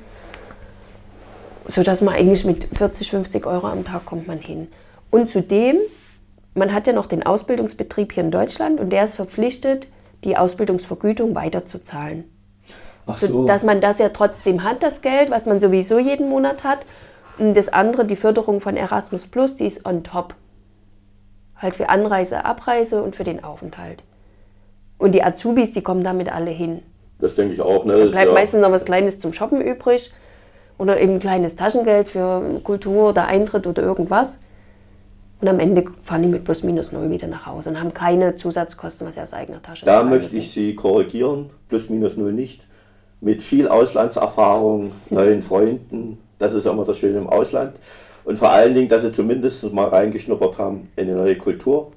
sodass 1.66 2.02
man 2.02 2.14
eigentlich 2.14 2.46
mit 2.46 2.66
40, 2.78 3.10
50 3.10 3.48
Euro 3.48 3.66
am 3.66 3.84
Tag 3.84 4.06
kommt 4.06 4.28
man 4.28 4.38
hin. 4.38 4.68
Und 5.10 5.28
zudem, 5.28 5.78
man 6.54 6.74
hat 6.74 6.88
ja 6.88 6.94
noch 6.94 7.06
den 7.06 7.26
Ausbildungsbetrieb 7.26 8.14
hier 8.14 8.24
in 8.24 8.32
Deutschland 8.32 8.80
und 8.80 8.90
der 8.92 9.06
ist 9.06 9.16
verpflichtet, 9.16 9.88
die 10.24 10.38
Ausbildungsvergütung 10.38 11.34
weiterzuzahlen. 11.36 12.26
Ach 13.08 13.16
So, 13.16 13.46
dass 13.46 13.64
man 13.64 13.82
das 13.82 14.00
ja 14.00 14.10
trotzdem 14.10 14.64
hat, 14.64 14.84
das 14.84 15.02
Geld, 15.02 15.32
was 15.32 15.46
man 15.46 15.60
sowieso 15.60 15.98
jeden 16.00 16.30
Monat 16.30 16.64
hat. 16.64 16.80
Und 17.40 17.56
das 17.56 17.70
andere, 17.70 18.06
die 18.06 18.16
Förderung 18.16 18.60
von 18.60 18.78
Erasmus 18.78 19.28
Plus, 19.28 19.56
die 19.56 19.66
ist 19.66 19.86
on 19.86 20.04
top. 20.04 20.36
Halt 21.56 21.76
für 21.76 21.90
Anreise, 21.90 22.46
Abreise 22.46 23.02
und 23.02 23.16
für 23.16 23.24
den 23.24 23.44
Aufenthalt. 23.44 24.04
Und 24.98 25.16
die 25.16 25.24
Azubis, 25.24 25.72
die 25.72 25.82
kommen 25.82 26.04
damit 26.04 26.32
alle 26.32 26.52
hin. 26.52 26.84
das 27.20 27.36
denke 27.36 27.54
ich 27.54 27.62
auch. 27.62 27.86
Ne? 27.86 27.94
Ist 27.94 28.12
Bleibt 28.12 28.28
ja, 28.28 28.34
meistens 28.34 28.62
noch 28.62 28.72
was 28.72 28.86
Kleines 28.86 29.20
zum 29.20 29.34
Shoppen 29.34 29.62
übrig. 29.62 30.14
Oder 30.78 31.00
eben 31.00 31.14
ein 31.14 31.20
kleines 31.20 31.56
Taschengeld 31.56 32.10
für 32.10 32.60
Kultur 32.64 33.10
oder 33.10 33.26
Eintritt 33.26 33.66
oder 33.66 33.82
irgendwas. 33.82 34.40
Und 35.42 35.48
am 35.48 35.60
Ende 35.60 35.86
fahren 36.04 36.22
die 36.22 36.28
mit 36.28 36.44
plus 36.44 36.62
minus 36.62 36.92
null 36.92 37.10
wieder 37.10 37.28
nach 37.28 37.48
Hause 37.48 37.70
und 37.70 37.80
haben 37.80 37.94
keine 37.94 38.36
Zusatzkosten, 38.36 39.08
was 39.08 39.16
sie 39.16 39.22
aus 39.22 39.34
eigener 39.34 39.62
Tasche 39.62 39.86
da 39.86 40.04
möchte 40.04 40.38
ich 40.38 40.52
Sie 40.52 40.76
korrigieren, 40.76 41.50
plus 41.68 41.90
minus 41.90 42.16
null 42.16 42.32
nicht. 42.32 42.68
Mit 43.22 43.42
viel 43.42 43.68
Auslandserfahrung, 43.68 44.92
neuen 45.10 45.42
Freunden, 45.42 46.20
das 46.38 46.54
ist 46.54 46.66
immer 46.66 46.86
das 46.86 46.98
Schöne 46.98 47.18
im 47.18 47.28
Ausland. 47.28 47.76
Und 48.24 48.38
vor 48.38 48.52
allen 48.52 48.76
Dingen, 48.76 48.88
dass 48.88 49.02
Sie 49.02 49.12
zumindest 49.12 49.72
mal 49.74 49.88
reingeschnuppert 49.88 50.60
haben 50.60 50.90
in 50.96 51.08
eine 51.08 51.18
neue 51.18 51.36
Kultur 51.36 51.92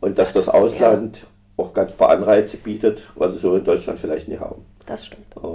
und 0.00 0.18
dass 0.18 0.32
das 0.32 0.48
Ausland 0.48 1.26
auch 1.60 1.74
ganz 1.74 1.92
paar 1.92 2.10
Anreize 2.10 2.56
bietet, 2.56 3.08
was 3.14 3.34
Sie 3.34 3.38
so 3.38 3.54
in 3.56 3.64
Deutschland 3.64 3.98
vielleicht 3.98 4.28
nicht 4.28 4.40
haben. 4.40 4.62
Das 4.86 5.06
stimmt. 5.06 5.26
Ja. 5.36 5.50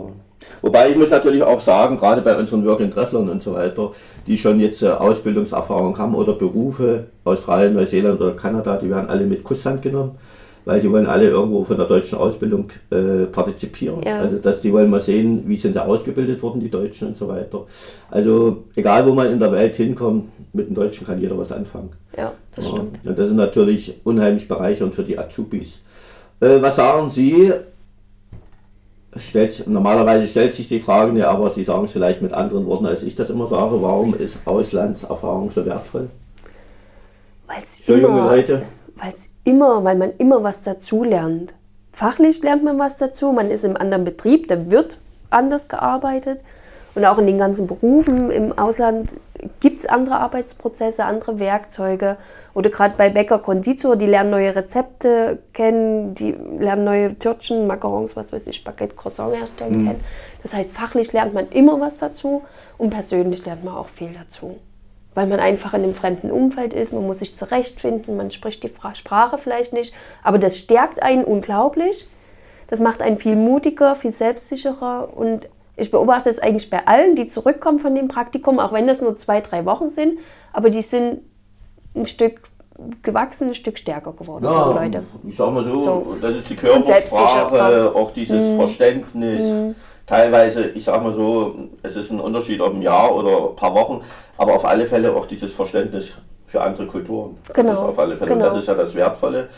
Wobei 0.61 0.89
ich 0.91 0.95
muss 0.95 1.09
natürlich 1.09 1.43
auch 1.43 1.59
sagen, 1.59 1.97
gerade 1.97 2.21
bei 2.21 2.37
unseren 2.37 2.65
Work-and-Trefflern 2.65 3.27
und 3.29 3.41
so 3.41 3.53
weiter, 3.53 3.91
die 4.27 4.37
schon 4.37 4.59
jetzt 4.59 4.81
äh, 4.81 4.89
Ausbildungserfahrung 4.89 5.97
haben 5.97 6.15
oder 6.15 6.33
Berufe, 6.33 7.07
Australien, 7.23 7.73
Neuseeland 7.73 8.21
oder 8.21 8.33
Kanada, 8.33 8.77
die 8.77 8.89
werden 8.89 9.09
alle 9.09 9.25
mit 9.25 9.43
Kusshand 9.43 9.81
genommen, 9.81 10.17
weil 10.65 10.81
die 10.81 10.91
wollen 10.91 11.07
alle 11.07 11.27
irgendwo 11.29 11.63
von 11.63 11.77
der 11.77 11.87
deutschen 11.87 12.17
Ausbildung 12.17 12.67
äh, 12.91 13.25
partizipieren. 13.25 14.03
Ja. 14.03 14.19
Also 14.21 14.37
dass 14.37 14.61
die 14.61 14.71
wollen 14.71 14.89
mal 14.89 15.01
sehen, 15.01 15.43
wie 15.47 15.57
sind 15.57 15.75
da 15.75 15.85
ausgebildet 15.85 16.41
worden, 16.43 16.59
die 16.59 16.69
Deutschen 16.69 17.09
und 17.09 17.17
so 17.17 17.27
weiter. 17.27 17.65
Also 18.11 18.63
egal 18.75 19.05
wo 19.05 19.13
man 19.13 19.31
in 19.31 19.39
der 19.39 19.51
Welt 19.51 19.75
hinkommt, 19.75 20.29
mit 20.53 20.69
den 20.69 20.75
Deutschen 20.75 21.05
kann 21.05 21.19
jeder 21.19 21.37
was 21.37 21.51
anfangen. 21.51 21.89
Ja, 22.15 22.31
das 22.55 22.65
Ja, 22.65 22.71
stimmt. 22.71 22.99
Und 23.05 23.19
das 23.19 23.27
ist 23.27 23.35
natürlich 23.35 23.99
unheimlich 24.03 24.47
bereichernd 24.47 24.95
für 24.95 25.03
die 25.03 25.17
Azubis. 25.19 25.79
Äh, 26.39 26.61
was 26.61 26.75
sagen 26.75 27.09
Sie? 27.09 27.53
Stellt, 29.17 29.65
normalerweise 29.67 30.27
stellt 30.27 30.53
sich 30.53 30.67
die 30.67 30.79
Frage, 30.81 31.13
ne, 31.13 31.25
aber 31.27 31.49
Sie 31.49 31.63
sagen 31.63 31.85
es 31.85 31.93
vielleicht 31.93 32.21
mit 32.21 32.33
anderen 32.33 32.65
Worten, 32.65 32.85
als 32.85 33.01
ich 33.01 33.15
das 33.15 33.29
immer 33.29 33.47
sage. 33.47 33.81
Warum 33.81 34.13
ist 34.13 34.37
Auslandserfahrung 34.45 35.51
so 35.51 35.65
wertvoll 35.65 36.09
Weil 37.47 37.63
es 37.63 37.77
für 37.79 37.97
junge 37.97 38.19
immer, 38.19 38.25
Leute? 38.25 38.63
weil's 38.95 39.29
immer, 39.45 39.83
weil 39.85 39.95
man 39.95 40.11
immer 40.17 40.43
was 40.43 40.63
dazu 40.63 41.03
lernt. 41.03 41.53
Fachlich 41.93 42.43
lernt 42.43 42.63
man 42.63 42.77
was 42.77 42.97
dazu, 42.97 43.31
man 43.31 43.49
ist 43.49 43.63
im 43.63 43.77
anderen 43.77 44.03
Betrieb, 44.03 44.49
da 44.49 44.69
wird 44.69 44.99
anders 45.29 45.69
gearbeitet. 45.69 46.41
Und 46.95 47.03
auch 47.03 47.17
in 47.17 47.27
den 47.27 47.37
ganzen 47.37 47.67
Berufen 47.67 48.31
im 48.31 48.57
Ausland 48.57 49.15
gibt 49.59 49.79
es 49.79 49.85
andere 49.85 50.15
Arbeitsprozesse, 50.15 51.03
andere 51.03 51.39
Werkzeuge. 51.39 52.15
Oder 52.53 52.69
gerade 52.69 52.95
bei 52.97 53.09
Bäcker, 53.09 53.39
Konditor, 53.39 53.97
die 53.97 54.05
lernen 54.05 54.31
neue 54.31 54.55
Rezepte 54.55 55.39
kennen, 55.53 56.15
die 56.15 56.31
lernen 56.31 56.85
neue 56.85 57.19
Türchen, 57.19 57.67
Macarons, 57.67 58.15
was 58.15 58.31
weiß 58.31 58.47
ich, 58.47 58.63
Baguette, 58.63 58.95
Croissant 58.95 59.35
herstellen 59.35 59.81
mhm. 59.81 59.87
kennen. 59.87 60.03
Das 60.41 60.53
heißt, 60.53 60.71
fachlich 60.71 61.11
lernt 61.11 61.33
man 61.33 61.49
immer 61.49 61.79
was 61.81 61.97
dazu 61.97 62.43
und 62.77 62.91
persönlich 62.91 63.45
lernt 63.45 63.65
man 63.65 63.75
auch 63.75 63.89
viel 63.89 64.11
dazu. 64.13 64.57
Weil 65.15 65.27
man 65.27 65.39
einfach 65.39 65.73
in 65.73 65.83
einem 65.83 65.95
fremden 65.95 66.31
Umfeld 66.31 66.73
ist, 66.73 66.93
man 66.93 67.05
muss 67.05 67.19
sich 67.19 67.35
zurechtfinden, 67.35 68.15
man 68.15 68.31
spricht 68.31 68.63
die 68.63 68.71
Sprache 68.93 69.37
vielleicht 69.37 69.73
nicht. 69.73 69.93
Aber 70.23 70.37
das 70.37 70.57
stärkt 70.57 71.03
einen 71.03 71.23
unglaublich. 71.23 72.09
Das 72.67 72.79
macht 72.79 73.01
einen 73.01 73.17
viel 73.17 73.35
mutiger, 73.35 73.95
viel 73.95 74.11
selbstsicherer 74.11 75.09
und 75.15 75.47
ich 75.77 75.91
beobachte 75.91 76.29
es 76.29 76.39
eigentlich 76.39 76.69
bei 76.69 76.87
allen, 76.87 77.15
die 77.15 77.27
zurückkommen 77.27 77.79
von 77.79 77.95
dem 77.95 78.07
Praktikum, 78.07 78.59
auch 78.59 78.73
wenn 78.73 78.87
das 78.87 79.01
nur 79.01 79.17
zwei, 79.17 79.41
drei 79.41 79.65
Wochen 79.65 79.89
sind, 79.89 80.19
aber 80.53 80.69
die 80.69 80.81
sind 80.81 81.21
ein 81.95 82.07
Stück 82.07 82.41
gewachsen, 83.01 83.49
ein 83.49 83.53
Stück 83.53 83.77
stärker 83.77 84.13
geworden. 84.13 84.43
Ja, 84.43 84.71
Leute. 84.71 85.03
Ich 85.27 85.35
sag 85.35 85.51
mal 85.51 85.63
so, 85.63 85.79
so. 85.79 86.17
das 86.21 86.35
ist 86.35 86.49
die 86.49 86.55
Körpersprache, 86.55 87.93
auch 87.95 88.11
dieses 88.11 88.51
mhm. 88.51 88.57
Verständnis. 88.57 89.43
Mhm. 89.43 89.75
Teilweise, 90.05 90.67
ich 90.69 90.83
sag 90.83 91.01
mal 91.01 91.13
so, 91.13 91.55
es 91.81 91.95
ist 91.95 92.11
ein 92.11 92.19
Unterschied 92.19 92.61
ob 92.61 92.73
ein 92.73 92.81
Jahr 92.81 93.15
oder 93.15 93.49
ein 93.49 93.55
paar 93.55 93.73
Wochen, 93.73 94.01
aber 94.37 94.53
auf 94.53 94.65
alle 94.65 94.85
Fälle 94.85 95.15
auch 95.15 95.25
dieses 95.25 95.53
Verständnis 95.53 96.13
für 96.45 96.61
andere 96.61 96.85
Kulturen. 96.85 97.37
Genau. 97.53 97.69
Das 97.69 97.79
ist 97.79 97.85
auf 97.85 97.99
alle 97.99 98.15
Fälle, 98.15 98.31
genau. 98.31 98.45
und 98.45 98.51
das 98.53 98.59
ist 98.59 98.67
ja 98.67 98.75
das 98.75 98.93
Wertvolle. 98.93 99.49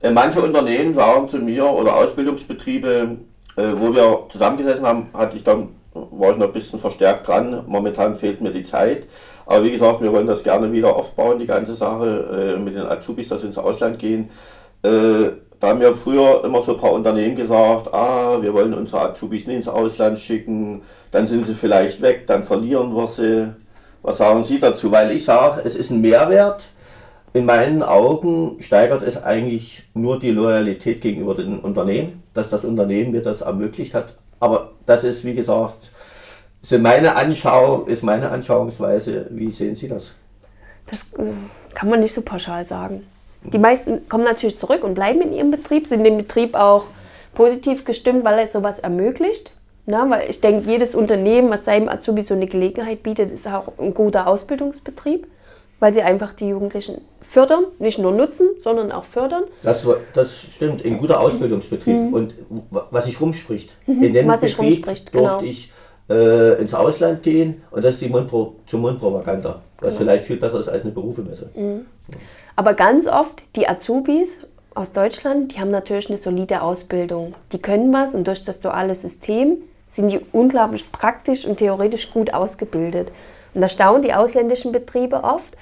Äh, 0.00 0.10
manche 0.10 0.40
Unternehmen 0.40 0.94
sagen 0.94 1.28
zu 1.28 1.38
mir 1.38 1.66
oder 1.66 1.96
Ausbildungsbetriebe, 1.96 3.18
äh, 3.56 3.62
wo 3.76 3.94
wir 3.94 4.26
zusammengesessen 4.28 4.86
haben, 4.86 5.08
hatte 5.12 5.36
ich 5.36 5.44
dann, 5.44 5.68
war 5.92 6.30
ich 6.30 6.36
noch 6.36 6.46
ein 6.46 6.52
bisschen 6.52 6.78
verstärkt 6.78 7.28
dran. 7.28 7.64
Momentan 7.66 8.14
fehlt 8.14 8.40
mir 8.40 8.50
die 8.50 8.64
Zeit. 8.64 9.04
Aber 9.46 9.64
wie 9.64 9.72
gesagt, 9.72 10.00
wir 10.00 10.12
wollen 10.12 10.26
das 10.26 10.44
gerne 10.44 10.72
wieder 10.72 10.94
aufbauen, 10.94 11.38
die 11.38 11.46
ganze 11.46 11.74
Sache, 11.74 12.56
äh, 12.56 12.60
mit 12.60 12.74
den 12.74 12.86
Azubis, 12.86 13.28
dass 13.28 13.40
sie 13.40 13.48
ins 13.48 13.58
Ausland 13.58 13.98
gehen. 13.98 14.30
Äh, 14.82 15.32
da 15.58 15.68
haben 15.68 15.80
wir 15.80 15.92
früher 15.92 16.42
immer 16.44 16.62
so 16.62 16.72
ein 16.72 16.78
paar 16.78 16.92
Unternehmen 16.92 17.36
gesagt, 17.36 17.92
ah, 17.92 18.40
wir 18.40 18.54
wollen 18.54 18.72
unsere 18.72 19.10
Azubis 19.10 19.46
nicht 19.46 19.56
ins 19.56 19.68
Ausland 19.68 20.18
schicken, 20.18 20.82
dann 21.12 21.26
sind 21.26 21.44
sie 21.44 21.54
vielleicht 21.54 22.00
weg, 22.00 22.26
dann 22.26 22.44
verlieren 22.44 22.94
wir 22.94 23.06
sie. 23.06 23.48
Was 24.02 24.16
sagen 24.16 24.42
Sie 24.42 24.58
dazu? 24.58 24.90
Weil 24.90 25.10
ich 25.10 25.26
sage, 25.26 25.60
es 25.62 25.76
ist 25.76 25.90
ein 25.90 26.00
Mehrwert. 26.00 26.62
In 27.32 27.44
meinen 27.44 27.82
Augen 27.82 28.56
steigert 28.60 29.02
es 29.02 29.22
eigentlich 29.22 29.84
nur 29.94 30.18
die 30.18 30.30
Loyalität 30.30 31.00
gegenüber 31.00 31.34
dem 31.34 31.60
Unternehmen 31.60 32.20
dass 32.34 32.50
das 32.50 32.64
Unternehmen 32.64 33.12
mir 33.12 33.22
das 33.22 33.40
ermöglicht 33.40 33.94
hat. 33.94 34.14
Aber 34.38 34.72
das 34.86 35.04
ist, 35.04 35.24
wie 35.24 35.34
gesagt, 35.34 35.90
so 36.62 36.78
meine 36.78 37.16
Anschauung, 37.16 37.86
ist 37.86 38.02
meine 38.02 38.30
Anschauungsweise. 38.30 39.26
Wie 39.30 39.50
sehen 39.50 39.74
Sie 39.74 39.88
das? 39.88 40.12
Das 40.86 41.00
äh, 41.18 41.32
kann 41.74 41.88
man 41.88 42.00
nicht 42.00 42.14
so 42.14 42.22
pauschal 42.22 42.66
sagen. 42.66 43.06
Die 43.44 43.58
meisten 43.58 44.08
kommen 44.08 44.24
natürlich 44.24 44.58
zurück 44.58 44.84
und 44.84 44.94
bleiben 44.94 45.22
in 45.22 45.32
ihrem 45.32 45.50
Betrieb, 45.50 45.86
sind 45.86 46.04
dem 46.04 46.18
Betrieb 46.18 46.54
auch 46.54 46.84
positiv 47.34 47.84
gestimmt, 47.84 48.24
weil 48.24 48.38
er 48.38 48.48
sowas 48.48 48.78
ermöglicht. 48.78 49.56
Na, 49.86 50.08
weil 50.10 50.28
ich 50.28 50.40
denke, 50.40 50.70
jedes 50.70 50.94
Unternehmen, 50.94 51.48
was 51.50 51.64
seinem 51.64 51.88
Azubi 51.88 52.22
so 52.22 52.34
eine 52.34 52.46
Gelegenheit 52.46 53.02
bietet, 53.02 53.30
ist 53.30 53.48
auch 53.48 53.72
ein 53.78 53.94
guter 53.94 54.26
Ausbildungsbetrieb 54.26 55.26
weil 55.80 55.92
sie 55.92 56.02
einfach 56.02 56.32
die 56.34 56.48
Jugendlichen 56.48 57.00
fördern, 57.22 57.64
nicht 57.78 57.98
nur 57.98 58.12
nutzen, 58.12 58.48
sondern 58.58 58.92
auch 58.92 59.04
fördern. 59.04 59.44
Das, 59.62 59.84
das 60.14 60.32
stimmt, 60.32 60.84
ein 60.84 60.98
guter 60.98 61.20
Ausbildungsbetrieb. 61.20 61.96
Mhm. 61.96 62.14
Und 62.14 62.34
was 62.90 63.06
sich 63.06 63.20
rumspricht. 63.20 63.74
Mhm. 63.86 64.02
In 64.02 64.12
dem 64.12 64.28
was 64.28 64.42
Betrieb 64.42 64.58
rumspricht, 64.58 65.12
genau. 65.12 65.28
durfte 65.30 65.46
ich 65.46 65.72
äh, 66.10 66.60
ins 66.60 66.74
Ausland 66.74 67.22
gehen 67.22 67.62
und 67.70 67.84
das 67.84 67.94
ist 67.94 68.02
die 68.02 68.08
Mundpro 68.08 68.56
zur 68.66 68.80
Mundpropaganda, 68.80 69.62
was 69.80 69.94
genau. 69.94 69.98
vielleicht 69.98 70.26
viel 70.26 70.36
besser 70.36 70.60
ist 70.60 70.68
als 70.68 70.82
eine 70.82 70.92
Berufemesse. 70.92 71.50
Mhm. 71.54 71.86
Aber 72.56 72.74
ganz 72.74 73.06
oft 73.06 73.42
die 73.56 73.68
Azubis 73.68 74.46
aus 74.74 74.92
Deutschland, 74.92 75.54
die 75.54 75.60
haben 75.60 75.70
natürlich 75.70 76.08
eine 76.10 76.18
solide 76.18 76.62
Ausbildung. 76.62 77.34
Die 77.52 77.62
können 77.62 77.92
was 77.92 78.14
und 78.14 78.26
durch 78.26 78.44
das 78.44 78.60
duale 78.60 78.94
System 78.94 79.58
sind 79.86 80.12
die 80.12 80.20
unglaublich 80.32 80.92
praktisch 80.92 81.44
und 81.46 81.56
theoretisch 81.56 82.12
gut 82.12 82.32
ausgebildet. 82.32 83.10
Und 83.54 83.60
das 83.60 83.72
staunen 83.72 84.02
die 84.02 84.14
ausländischen 84.14 84.72
Betriebe 84.72 85.24
oft. 85.24 85.56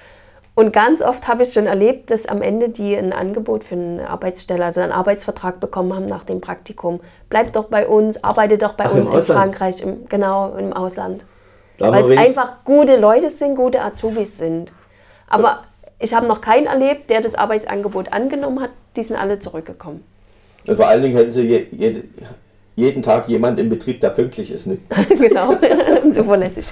Und 0.55 0.73
ganz 0.73 1.03
oft 1.03 1.29
habe 1.29 1.45
ich 1.45 1.53
schon 1.53 1.67
erlebt, 1.67 2.11
dass 2.11 2.27
am 2.27 2.43
Ende 2.43 2.69
die 2.69 2.97
ein 2.97 3.13
Angebot 3.13 3.63
für 3.63 3.77
eine 3.77 4.11
Arbeitsstelle, 4.11 4.65
also 4.65 4.81
einen 4.81 4.91
Arbeitsvertrag 4.91 5.61
bekommen 5.61 5.95
haben 5.95 6.07
nach 6.07 6.25
dem 6.25 6.41
Praktikum. 6.41 6.99
Bleib 7.31 7.53
doch 7.53 7.67
bei 7.67 7.87
uns, 7.87 8.25
arbeite 8.25 8.59
doch 8.59 8.75
bei 8.75 8.87
Ach, 8.87 8.95
uns 8.95 9.09
in 9.09 9.23
Frankreich, 9.23 9.83
im, 9.83 10.09
genau 10.09 10.57
im 10.57 10.73
Ausland. 10.73 11.25
Weil 11.79 12.11
es 12.11 12.19
einfach 12.19 12.65
gute 12.65 12.97
Leute 12.97 13.31
sind, 13.31 13.55
gute 13.55 13.81
Azubis 13.81 14.37
sind. 14.37 14.73
Aber 15.29 15.43
ja. 15.43 15.65
ich 16.01 16.13
habe 16.13 16.27
noch 16.27 16.41
keinen 16.41 16.67
erlebt, 16.67 17.09
der 17.09 17.21
das 17.21 17.37
Arbeitsangebot 17.37 18.13
angenommen 18.13 18.61
hat. 18.61 18.71
Die 18.97 19.03
sind 19.05 19.17
alle 19.17 19.39
zurückgekommen. 19.39 20.03
Und 20.67 20.77
vor 20.77 20.89
allen 20.89 21.03
Dingen 21.03 21.17
hätten 21.17 21.31
sie 21.31 21.43
je, 21.43 21.67
je, 21.71 22.03
jeden 22.79 23.03
Tag 23.03 23.29
jemand 23.29 23.59
im 23.59 23.69
Betrieb, 23.69 24.01
der 24.01 24.11
pünktlich 24.11 24.53
ist. 24.53 24.69
Ne? 24.69 24.79
genau, 25.09 25.57
zuverlässig. 26.11 26.67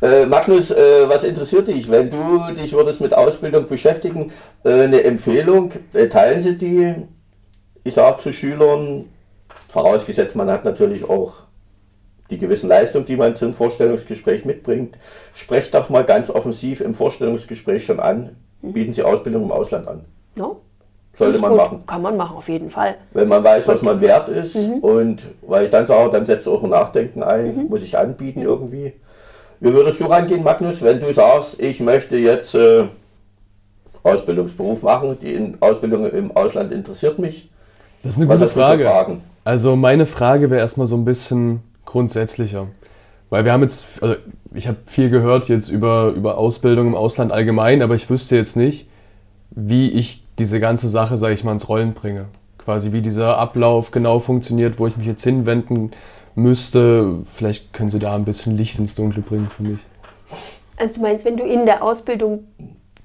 Äh, 0.00 0.24
Magnus, 0.24 0.70
äh, 0.70 1.06
was 1.06 1.24
interessiert 1.24 1.68
dich, 1.68 1.90
wenn 1.90 2.10
du 2.10 2.40
dich 2.54 2.72
würdest 2.72 3.02
mit 3.02 3.12
Ausbildung 3.12 3.66
beschäftigen? 3.66 4.32
Äh, 4.64 4.84
eine 4.84 5.04
Empfehlung, 5.04 5.72
äh, 5.92 6.08
teilen 6.08 6.40
Sie 6.40 6.56
die, 6.56 6.94
ich 7.84 7.94
sage 7.94 8.22
zu 8.22 8.32
Schülern, 8.32 9.10
vorausgesetzt 9.68 10.36
man 10.36 10.50
hat 10.50 10.64
natürlich 10.64 11.04
auch 11.04 11.34
die 12.30 12.38
gewissen 12.38 12.68
Leistungen, 12.68 13.04
die 13.04 13.16
man 13.16 13.36
zum 13.36 13.52
Vorstellungsgespräch 13.52 14.46
mitbringt. 14.46 14.96
Sprecht 15.34 15.74
doch 15.74 15.90
mal 15.90 16.04
ganz 16.04 16.30
offensiv 16.30 16.80
im 16.80 16.94
Vorstellungsgespräch 16.94 17.84
schon 17.84 18.00
an, 18.00 18.36
mhm. 18.62 18.72
bieten 18.72 18.94
Sie 18.94 19.02
Ausbildung 19.02 19.44
im 19.44 19.52
Ausland 19.52 19.86
an. 19.86 20.06
Ja. 20.38 20.56
Sollte 21.16 21.38
man 21.38 21.50
gut. 21.50 21.58
machen. 21.58 21.82
Kann 21.86 22.02
man 22.02 22.16
machen, 22.16 22.36
auf 22.36 22.48
jeden 22.48 22.68
Fall. 22.68 22.96
Wenn 23.12 23.28
man 23.28 23.42
weiß, 23.42 23.66
was 23.68 23.82
man 23.82 24.00
wert 24.00 24.28
ist 24.28 24.54
mhm. 24.54 24.74
und 24.74 25.22
weil 25.42 25.64
ich 25.64 25.70
dann 25.70 25.86
sage, 25.86 26.10
dann 26.12 26.26
setzt 26.26 26.46
auch 26.46 26.62
ein 26.62 26.70
Nachdenken 26.70 27.22
ein, 27.22 27.56
mhm. 27.56 27.68
muss 27.68 27.82
ich 27.82 27.96
anbieten 27.96 28.40
mhm. 28.40 28.46
irgendwie. 28.46 28.92
Wie 29.60 29.72
würdest 29.72 30.00
du 30.00 30.04
rangehen, 30.04 30.44
Magnus, 30.44 30.82
wenn 30.82 31.00
du 31.00 31.10
sagst, 31.12 31.60
ich 31.60 31.80
möchte 31.80 32.18
jetzt 32.18 32.54
äh, 32.54 32.84
Ausbildungsberuf 34.02 34.82
machen, 34.82 35.16
die 35.20 35.32
in 35.32 35.56
Ausbildung 35.60 36.10
im 36.10 36.36
Ausland 36.36 36.72
interessiert 36.72 37.18
mich? 37.18 37.48
Das 38.02 38.12
ist 38.12 38.20
eine 38.20 38.28
was 38.28 38.38
gute 38.38 38.50
Frage. 38.50 39.18
Also 39.44 39.74
meine 39.76 40.04
Frage 40.04 40.50
wäre 40.50 40.60
erstmal 40.60 40.86
so 40.86 40.96
ein 40.96 41.06
bisschen 41.06 41.62
grundsätzlicher. 41.86 42.66
Weil 43.30 43.44
wir 43.44 43.52
haben 43.52 43.62
jetzt, 43.62 44.02
also 44.02 44.16
ich 44.52 44.68
habe 44.68 44.76
viel 44.86 45.08
gehört 45.08 45.48
jetzt 45.48 45.68
über, 45.70 46.08
über 46.08 46.36
Ausbildung 46.36 46.88
im 46.88 46.94
Ausland 46.94 47.32
allgemein, 47.32 47.80
aber 47.80 47.94
ich 47.94 48.08
wüsste 48.10 48.36
jetzt 48.36 48.56
nicht, 48.56 48.88
wie 49.50 49.90
ich 49.90 50.25
diese 50.38 50.60
ganze 50.60 50.88
Sache, 50.88 51.16
sage 51.16 51.34
ich 51.34 51.44
mal, 51.44 51.52
ins 51.52 51.68
Rollen 51.68 51.94
bringe. 51.94 52.26
Quasi 52.58 52.92
wie 52.92 53.00
dieser 53.00 53.38
Ablauf 53.38 53.90
genau 53.90 54.18
funktioniert, 54.18 54.78
wo 54.78 54.86
ich 54.86 54.96
mich 54.96 55.06
jetzt 55.06 55.22
hinwenden 55.22 55.92
müsste. 56.34 57.20
Vielleicht 57.32 57.72
können 57.72 57.90
Sie 57.90 57.98
da 57.98 58.14
ein 58.14 58.24
bisschen 58.24 58.56
Licht 58.56 58.78
ins 58.78 58.94
Dunkle 58.94 59.22
bringen 59.22 59.48
für 59.54 59.62
mich. 59.62 59.80
Also 60.76 60.94
du 60.94 61.00
meinst, 61.00 61.24
wenn 61.24 61.36
du 61.36 61.44
in 61.44 61.64
der 61.64 61.82
Ausbildung 61.82 62.46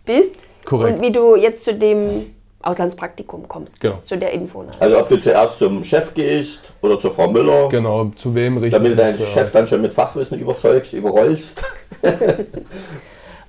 bist 0.05 0.47
Korrekt. 0.65 0.97
und 0.97 1.05
wie 1.05 1.11
du 1.11 1.35
jetzt 1.35 1.63
zu 1.63 1.73
dem 1.73 2.25
Auslandspraktikum 2.63 3.47
kommst. 3.47 3.79
Genau. 3.79 3.99
Zu 4.05 4.17
der 4.17 4.31
Info. 4.31 4.65
Also 4.79 4.99
ob 4.99 5.09
du 5.09 5.17
zuerst 5.17 5.59
zum 5.59 5.83
Chef 5.83 6.13
gehst 6.13 6.73
oder 6.81 6.99
zur 6.99 7.11
Frau 7.11 7.29
Müller. 7.29 7.69
Genau, 7.69 8.05
zu 8.15 8.35
wem 8.35 8.57
richtig. 8.57 8.73
Damit 8.73 8.91
du 8.91 8.95
deinen 8.97 9.17
Chef 9.17 9.51
dann 9.51 9.65
schon 9.67 9.81
mit 9.81 9.93
Fachwissen 9.93 10.39
überzeugst, 10.39 10.93
überrollst. 10.93 11.63
oh, 12.03 12.07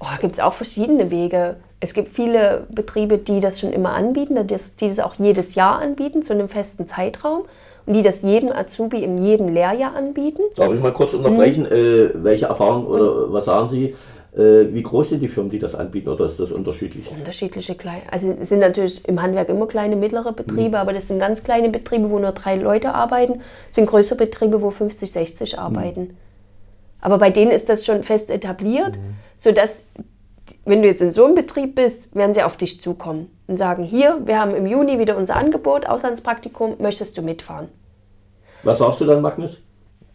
da 0.01 0.17
gibt 0.21 0.35
es 0.35 0.41
auch 0.41 0.53
verschiedene 0.53 1.11
Wege. 1.11 1.57
Es 1.83 1.95
gibt 1.95 2.15
viele 2.15 2.65
Betriebe, 2.71 3.19
die 3.19 3.41
das 3.41 3.59
schon 3.59 3.73
immer 3.73 3.91
anbieten, 3.91 4.39
die 4.47 4.55
das, 4.87 5.01
auch 5.01 5.15
jedes 5.19 5.57
Jahr 5.57 5.81
anbieten, 5.81 6.23
zu 6.23 6.33
einem 6.33 6.49
festen 6.49 6.87
Zeitraum. 6.87 7.43
Und 7.85 7.95
die 7.95 8.03
das 8.03 8.23
jedem 8.23 8.53
Azubi 8.53 9.03
in 9.03 9.19
jedem 9.19 9.49
Lehrjahr 9.49 9.97
anbieten. 9.97 10.43
Darf 10.55 10.73
ich 10.73 10.81
mal 10.81 10.93
kurz 10.93 11.15
unterbrechen? 11.15 11.65
Mhm. 11.65 11.73
Äh, 11.73 12.25
welche 12.25 12.47
Erfahrungen 12.47 12.87
oder 12.87 13.33
was 13.33 13.47
sagen 13.47 13.69
Sie? 13.69 13.97
Äh, 14.37 14.73
wie 14.73 14.85
groß 14.85 15.09
sind 15.09 15.21
die 15.21 15.27
Firmen, 15.27 15.51
die 15.51 15.59
das 15.59 15.75
anbieten 15.75 16.09
oder 16.09 16.27
ist 16.27 16.39
das 16.39 16.53
unterschiedlich? 16.53 17.03
Das 17.03 17.11
sind 17.11 17.19
unterschiedliche 17.19 17.75
kleine. 17.75 18.03
Also 18.09 18.33
es 18.41 18.51
sind 18.51 18.61
natürlich 18.61 19.07
im 19.09 19.21
Handwerk 19.21 19.49
immer 19.49 19.67
kleine, 19.67 19.97
mittlere 19.97 20.33
Betriebe, 20.33 20.69
mhm. 20.69 20.75
aber 20.77 20.93
das 20.93 21.09
sind 21.09 21.19
ganz 21.19 21.43
kleine 21.43 21.71
Betriebe, 21.71 22.09
wo 22.09 22.21
nur 22.21 22.31
drei 22.31 22.55
Leute 22.55 22.95
arbeiten. 22.95 23.41
Das 23.67 23.75
sind 23.75 23.87
größere 23.87 24.17
Betriebe, 24.17 24.62
wo 24.62 24.71
50, 24.71 25.11
60 25.11 25.59
arbeiten. 25.59 26.01
Mhm. 26.03 26.17
Aber 27.01 27.19
bei 27.19 27.31
denen 27.31 27.51
ist 27.51 27.69
das 27.69 27.85
schon 27.85 28.05
fest 28.05 28.31
etabliert, 28.31 28.97
mhm. 28.97 29.17
sodass 29.37 29.83
wenn 30.64 30.83
du 30.83 30.88
jetzt 30.88 31.02
in 31.02 31.12
so 31.12 31.25
einem 31.25 31.35
Betrieb 31.35 31.75
bist, 31.75 32.14
werden 32.14 32.35
sie 32.35 32.42
auf 32.42 32.57
dich 32.57 32.81
zukommen 32.81 33.31
und 33.49 33.57
sagen, 33.57 33.83
hier, 33.83 34.21
wir 34.25 34.38
haben 34.38 34.54
im 34.54 34.66
Juni 34.66 34.99
wieder 34.99 35.16
unser 35.16 35.37
Angebot, 35.37 35.87
Auslandspraktikum, 35.87 36.76
möchtest 36.78 37.19
du 37.19 37.23
mitfahren? 37.23 37.69
Was 38.62 38.78
sagst 38.78 39.00
du 39.00 39.07
dann, 39.07 39.23
Magnus? 39.23 39.59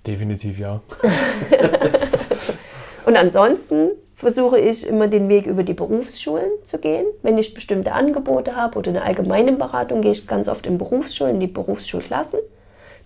Definitiv 0.05 0.59
ja. 0.59 0.81
und 3.05 3.17
ansonsten 3.17 3.91
versuche 4.15 4.57
ich 4.57 4.87
immer 4.87 5.07
den 5.07 5.27
Weg 5.27 5.45
über 5.45 5.63
die 5.63 5.73
Berufsschulen 5.73 6.49
zu 6.63 6.79
gehen. 6.79 7.05
Wenn 7.21 7.37
ich 7.37 7.53
bestimmte 7.53 7.91
Angebote 7.91 8.55
habe 8.55 8.79
oder 8.79 8.89
eine 8.89 9.03
allgemeine 9.03 9.51
Beratung, 9.51 10.01
gehe 10.01 10.11
ich 10.11 10.27
ganz 10.27 10.47
oft 10.47 10.65
in 10.65 10.77
Berufsschulen, 10.77 11.35
in 11.35 11.39
die 11.41 11.47
Berufsschulklassen. 11.47 12.39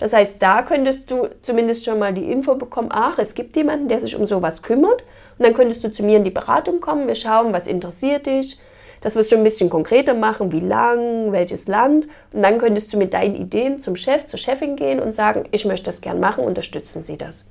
Das 0.01 0.13
heißt, 0.13 0.37
da 0.39 0.63
könntest 0.63 1.11
du 1.11 1.27
zumindest 1.43 1.85
schon 1.85 1.99
mal 1.99 2.11
die 2.11 2.31
Info 2.31 2.55
bekommen, 2.55 2.89
ach, 2.91 3.19
es 3.19 3.35
gibt 3.35 3.55
jemanden, 3.55 3.87
der 3.87 3.99
sich 3.99 4.15
um 4.15 4.25
sowas 4.25 4.63
kümmert. 4.63 5.03
Und 5.37 5.45
dann 5.45 5.53
könntest 5.53 5.83
du 5.83 5.93
zu 5.93 6.01
mir 6.01 6.17
in 6.17 6.23
die 6.23 6.31
Beratung 6.31 6.81
kommen, 6.81 7.07
wir 7.07 7.13
schauen, 7.13 7.53
was 7.53 7.67
interessiert 7.67 8.25
dich, 8.25 8.59
dass 9.01 9.13
wir 9.13 9.19
es 9.19 9.29
schon 9.29 9.41
ein 9.41 9.43
bisschen 9.43 9.69
konkreter 9.69 10.15
machen, 10.15 10.51
wie 10.51 10.59
lang, 10.59 11.31
welches 11.31 11.67
Land. 11.67 12.07
Und 12.33 12.41
dann 12.41 12.57
könntest 12.57 12.91
du 12.91 12.97
mit 12.97 13.13
deinen 13.13 13.35
Ideen 13.35 13.79
zum 13.79 13.95
Chef, 13.95 14.25
zur 14.25 14.39
Chefin 14.39 14.75
gehen 14.75 14.99
und 14.99 15.13
sagen, 15.13 15.43
ich 15.51 15.65
möchte 15.65 15.85
das 15.91 16.01
gern 16.01 16.19
machen, 16.19 16.43
unterstützen 16.45 17.03
Sie 17.03 17.17
das. 17.19 17.45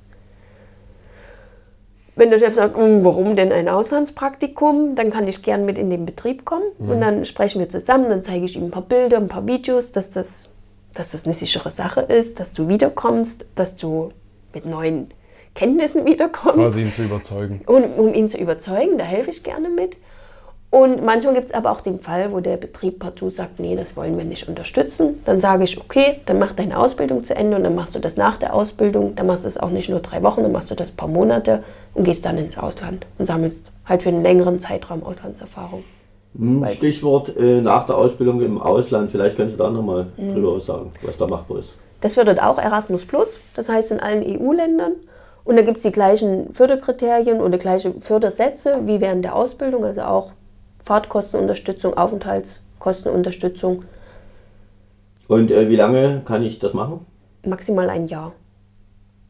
Wenn 2.17 2.31
der 2.31 2.37
Chef 2.37 2.53
sagt, 2.53 2.75
"Hm, 2.75 3.05
warum 3.05 3.37
denn 3.37 3.53
ein 3.53 3.69
Auslandspraktikum, 3.69 4.95
dann 4.95 5.09
kann 5.09 5.25
ich 5.25 5.41
gern 5.41 5.63
mit 5.65 5.77
in 5.77 5.89
den 5.89 6.05
Betrieb 6.05 6.43
kommen 6.43 6.65
und 6.79 6.99
dann 6.99 7.23
sprechen 7.23 7.61
wir 7.61 7.69
zusammen, 7.69 8.09
dann 8.09 8.23
zeige 8.23 8.43
ich 8.43 8.57
ihm 8.57 8.65
ein 8.65 8.71
paar 8.71 8.81
Bilder, 8.81 9.15
ein 9.15 9.29
paar 9.29 9.47
Videos, 9.47 9.93
dass 9.93 10.11
das, 10.11 10.49
dass 10.93 11.11
das 11.11 11.25
eine 11.25 11.33
sichere 11.33 11.71
Sache 11.71 12.01
ist, 12.01 12.39
dass 12.39 12.53
du 12.53 12.67
wiederkommst, 12.67 13.45
dass 13.55 13.75
du 13.75 14.11
mit 14.53 14.65
neuen 14.65 15.11
Kenntnissen 15.55 16.05
wiederkommst. 16.05 16.57
Quasi 16.57 16.81
ihn 16.81 16.91
zu 16.91 17.03
überzeugen. 17.03 17.61
Und 17.65 17.97
um 17.97 18.13
ihn 18.13 18.29
zu 18.29 18.37
überzeugen, 18.37 18.97
da 18.97 19.03
helfe 19.03 19.29
ich 19.29 19.43
gerne 19.43 19.69
mit. 19.69 19.97
Und 20.69 21.03
manchmal 21.03 21.33
gibt 21.33 21.47
es 21.47 21.53
aber 21.53 21.69
auch 21.71 21.81
den 21.81 21.99
Fall, 21.99 22.31
wo 22.31 22.39
der 22.39 22.55
Betrieb 22.55 22.99
partout 22.99 23.31
sagt, 23.31 23.59
nee, 23.59 23.75
das 23.75 23.97
wollen 23.97 24.17
wir 24.17 24.23
nicht 24.23 24.47
unterstützen. 24.47 25.21
Dann 25.25 25.41
sage 25.41 25.65
ich, 25.65 25.77
okay, 25.77 26.21
dann 26.25 26.39
mach 26.39 26.53
deine 26.53 26.77
Ausbildung 26.79 27.25
zu 27.25 27.35
Ende 27.35 27.57
und 27.57 27.65
dann 27.65 27.75
machst 27.75 27.93
du 27.93 27.99
das 27.99 28.15
nach 28.15 28.37
der 28.37 28.53
Ausbildung. 28.53 29.13
Dann 29.17 29.27
machst 29.27 29.43
du 29.43 29.49
es 29.49 29.57
auch 29.57 29.69
nicht 29.69 29.89
nur 29.89 29.99
drei 29.99 30.23
Wochen, 30.23 30.43
dann 30.43 30.53
machst 30.53 30.71
du 30.71 30.75
das 30.75 30.91
ein 30.91 30.95
paar 30.95 31.09
Monate 31.09 31.63
und 31.93 32.05
gehst 32.05 32.25
dann 32.25 32.37
ins 32.37 32.57
Ausland 32.57 33.05
und 33.17 33.25
sammelst 33.25 33.69
halt 33.85 34.01
für 34.01 34.09
einen 34.09 34.23
längeren 34.23 34.61
Zeitraum 34.61 35.03
Auslandserfahrung. 35.03 35.83
Hm, 36.37 36.65
Stichwort 36.67 37.35
äh, 37.37 37.61
nach 37.61 37.85
der 37.85 37.97
Ausbildung 37.97 38.41
im 38.41 38.57
Ausland. 38.61 39.11
Vielleicht 39.11 39.35
kannst 39.37 39.55
du 39.55 39.57
da 39.57 39.69
nochmal 39.69 40.07
Mhm. 40.17 40.33
drüber 40.33 40.59
sagen, 40.59 40.91
was 41.03 41.17
da 41.17 41.27
machbar 41.27 41.59
ist. 41.59 41.69
Das 41.99 42.13
fördert 42.15 42.41
auch 42.41 42.57
Erasmus 42.57 43.05
Plus, 43.05 43.39
das 43.55 43.69
heißt 43.69 43.91
in 43.91 43.99
allen 43.99 44.23
EU-Ländern. 44.23 44.93
Und 45.43 45.55
da 45.55 45.61
gibt 45.63 45.77
es 45.77 45.83
die 45.83 45.91
gleichen 45.91 46.53
Förderkriterien 46.53 47.41
oder 47.41 47.57
gleiche 47.57 47.93
Fördersätze 47.99 48.79
wie 48.85 49.01
während 49.01 49.25
der 49.25 49.35
Ausbildung, 49.35 49.83
also 49.85 50.01
auch 50.01 50.31
Fahrtkostenunterstützung, 50.85 51.95
Aufenthaltskostenunterstützung, 51.95 53.83
Und 55.27 55.51
äh, 55.51 55.69
wie 55.69 55.75
lange 55.75 56.21
kann 56.25 56.43
ich 56.43 56.59
das 56.59 56.73
machen? 56.73 57.05
maximal 57.45 57.89
ein 57.89 58.07
Jahr. 58.07 58.33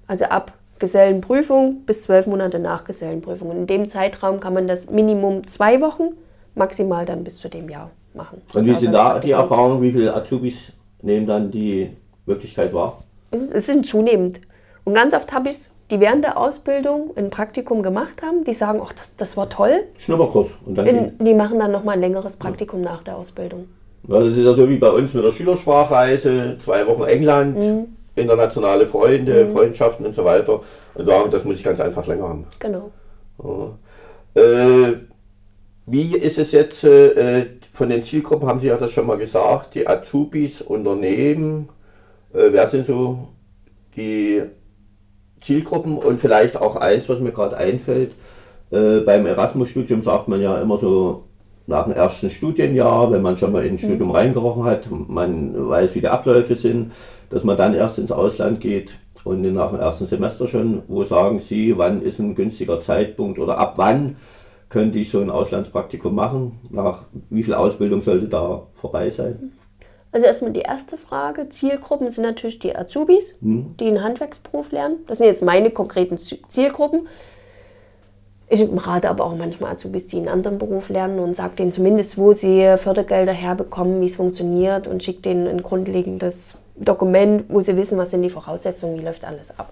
Also 0.08 0.26
ab 0.26 0.54
Gesellenprüfung 0.80 1.84
bis 1.86 2.04
zwölf 2.04 2.28
Monate 2.28 2.60
nach 2.60 2.84
Gesellenprüfung. 2.86 3.50
Und 3.52 3.58
in 3.58 3.68
dem 3.68 3.88
Zeitraum 3.90 4.40
kann 4.42 4.54
man 4.54 4.68
das 4.68 4.90
Minimum 4.90 5.48
zwei 5.48 5.80
Wochen, 5.80 6.10
maximal 6.56 7.06
dann 7.06 7.24
bis 7.24 7.38
zu 7.38 7.50
dem 7.50 7.70
Jahr 7.70 7.90
machen. 8.14 8.42
Und 8.54 8.66
wie 8.66 8.76
sind 8.76 8.92
da 8.94 9.20
die 9.20 9.34
Auslandspraktikum. 9.34 9.40
Erfahrungen? 9.42 9.82
Wie 9.82 9.92
viele 9.92 10.14
Azubis 10.16 10.72
nehmen 11.02 11.26
dann 11.28 11.52
die 11.52 11.92
Wirklichkeit 12.26 12.74
wahr? 12.74 13.04
Es, 13.32 13.52
es 13.52 13.66
sind 13.66 13.86
zunehmend. 13.86 14.42
Und 14.84 14.94
ganz 14.94 15.14
oft 15.14 15.32
habe 15.32 15.50
ich 15.50 15.56
es, 15.56 15.76
die 15.90 16.00
während 16.00 16.24
der 16.24 16.38
Ausbildung 16.38 17.12
ein 17.16 17.30
Praktikum 17.30 17.84
gemacht 17.84 18.22
haben, 18.24 18.44
die 18.44 18.54
sagen, 18.54 18.82
ach, 18.84 18.94
das, 18.94 19.16
das 19.16 19.38
war 19.38 19.50
toll. 19.50 19.84
Schnupperkurs. 19.98 20.48
Und 20.66 20.76
dann 20.78 20.88
In, 20.88 21.18
die 21.20 21.34
machen 21.34 21.60
dann 21.60 21.72
nochmal 21.72 21.96
ein 21.96 22.02
längeres 22.02 22.36
Praktikum 22.38 22.82
nach 22.82 23.04
der 23.04 23.18
Ausbildung. 23.18 23.68
Ja, 24.08 24.20
das 24.24 24.34
ist 24.36 24.44
ja 24.44 24.54
so 24.56 24.68
wie 24.68 24.78
bei 24.78 24.90
uns 24.90 25.14
mit 25.14 25.24
der 25.24 25.32
Schülersprachreise, 25.32 26.58
zwei 26.60 26.88
Wochen 26.88 27.04
England, 27.04 27.58
Mhm. 27.58 27.88
internationale 28.16 28.86
Freunde, 28.88 29.46
Freundschaften 29.48 30.06
und 30.06 30.16
so 30.16 30.26
weiter. 30.26 30.62
Und 30.96 31.06
sagen, 31.06 31.30
das 31.32 31.44
muss 31.44 31.58
ich 31.58 31.64
ganz 31.64 31.80
einfach 31.80 32.08
länger 32.08 32.28
haben. 32.28 32.46
Genau. 32.60 32.90
Äh, 34.34 34.94
wie 35.86 36.16
ist 36.16 36.38
es 36.38 36.52
jetzt 36.52 36.84
äh, 36.84 37.46
von 37.72 37.90
den 37.90 38.04
Zielgruppen, 38.04 38.48
haben 38.48 38.60
Sie 38.60 38.68
ja 38.68 38.78
das 38.78 38.92
schon 38.92 39.08
mal 39.08 39.18
gesagt, 39.18 39.76
die 39.76 39.88
Azubis, 39.88 40.62
Unternehmen, 40.62 41.70
äh, 42.34 42.52
wer 42.52 42.68
sind 42.68 42.86
so 42.86 43.30
die 43.96 44.44
Zielgruppen? 45.42 45.98
Und 45.98 46.20
vielleicht 46.20 46.58
auch 46.58 46.76
eins, 46.76 47.10
was 47.10 47.20
mir 47.20 47.32
gerade 47.32 47.58
einfällt, 47.58 48.14
äh, 48.72 49.00
beim 49.00 49.26
Erasmus-Studium 49.26 50.02
sagt 50.02 50.28
man 50.28 50.42
ja 50.42 50.62
immer 50.62 50.78
so 50.78 51.26
nach 51.68 51.86
dem 51.86 51.94
ersten 51.94 52.30
Studienjahr, 52.30 53.12
wenn 53.12 53.22
man 53.22 53.36
schon 53.36 53.52
mal 53.52 53.66
ins 53.66 53.82
Studium 53.82 54.12
reingerochen 54.12 54.64
hat, 54.64 54.88
man 54.92 55.70
weiß, 55.70 55.96
wie 55.96 56.02
die 56.02 56.08
Abläufe 56.08 56.56
sind, 56.56 56.92
dass 57.30 57.44
man 57.44 57.58
dann 57.58 57.74
erst 57.74 57.98
ins 57.98 58.12
Ausland 58.12 58.60
geht 58.60 58.98
und 59.24 59.42
nach 59.42 59.72
dem 59.72 59.80
ersten 59.80 60.06
Semester 60.06 60.48
schon, 60.48 60.84
wo 60.88 61.04
sagen 61.04 61.40
Sie, 61.40 61.78
wann 61.78 62.02
ist 62.02 62.20
ein 62.20 62.36
günstiger 62.36 62.80
Zeitpunkt 62.80 63.40
oder 63.40 63.58
ab 63.58 63.74
wann 63.78 64.18
könnte 64.72 64.98
ich 65.00 65.12
so 65.12 65.20
ein 65.20 65.30
Auslandspraktikum 65.30 66.16
machen? 66.16 66.60
Nach 66.70 67.04
wie 67.30 67.44
viel 67.44 67.54
Ausbildung 67.54 68.00
sollte 68.02 68.28
da 68.28 68.64
vorbei 68.72 69.10
sein? 69.10 69.52
Also 70.14 70.26
erstmal 70.26 70.52
die 70.52 70.62
erste 70.62 70.98
Frage. 70.98 71.50
Zielgruppen 71.50 72.10
sind 72.10 72.24
natürlich 72.24 72.60
die 72.60 72.76
Azubis, 72.76 73.38
die 73.42 73.86
einen 73.86 74.02
Handwerksberuf 74.02 74.72
lernen. 74.72 74.98
Das 75.08 75.18
sind 75.20 75.28
jetzt 75.28 75.44
meine 75.44 75.72
konkreten 75.72 76.18
Zi- 76.18 76.42
Zielgruppen. 76.50 77.08
Ich 78.50 78.66
rate 78.86 79.10
aber 79.10 79.26
auch 79.26 79.36
manchmal 79.36 79.74
Azubis, 79.76 80.08
die 80.08 80.18
einen 80.18 80.28
anderen 80.30 80.58
Beruf 80.58 80.90
lernen 80.90 81.20
und 81.20 81.36
sage 81.36 81.56
denen 81.58 81.72
zumindest, 81.72 82.18
wo 82.18 82.34
sie 82.34 82.76
Fördergelder 82.78 83.32
herbekommen, 83.34 84.02
wie 84.02 84.06
es 84.06 84.16
funktioniert 84.18 84.88
und 84.88 85.04
schicke 85.04 85.22
denen 85.22 85.48
ein 85.48 85.64
grundlegendes 85.64 86.60
Dokument, 86.76 87.46
wo 87.50 87.62
sie 87.62 87.78
wissen, 87.78 87.98
was 87.98 88.12
sind 88.12 88.22
die 88.22 88.30
Voraussetzungen, 88.30 89.00
wie 89.00 89.04
läuft 89.06 89.24
alles 89.24 89.58
ab. 89.58 89.72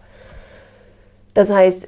Das 1.33 1.49
heißt, 1.49 1.87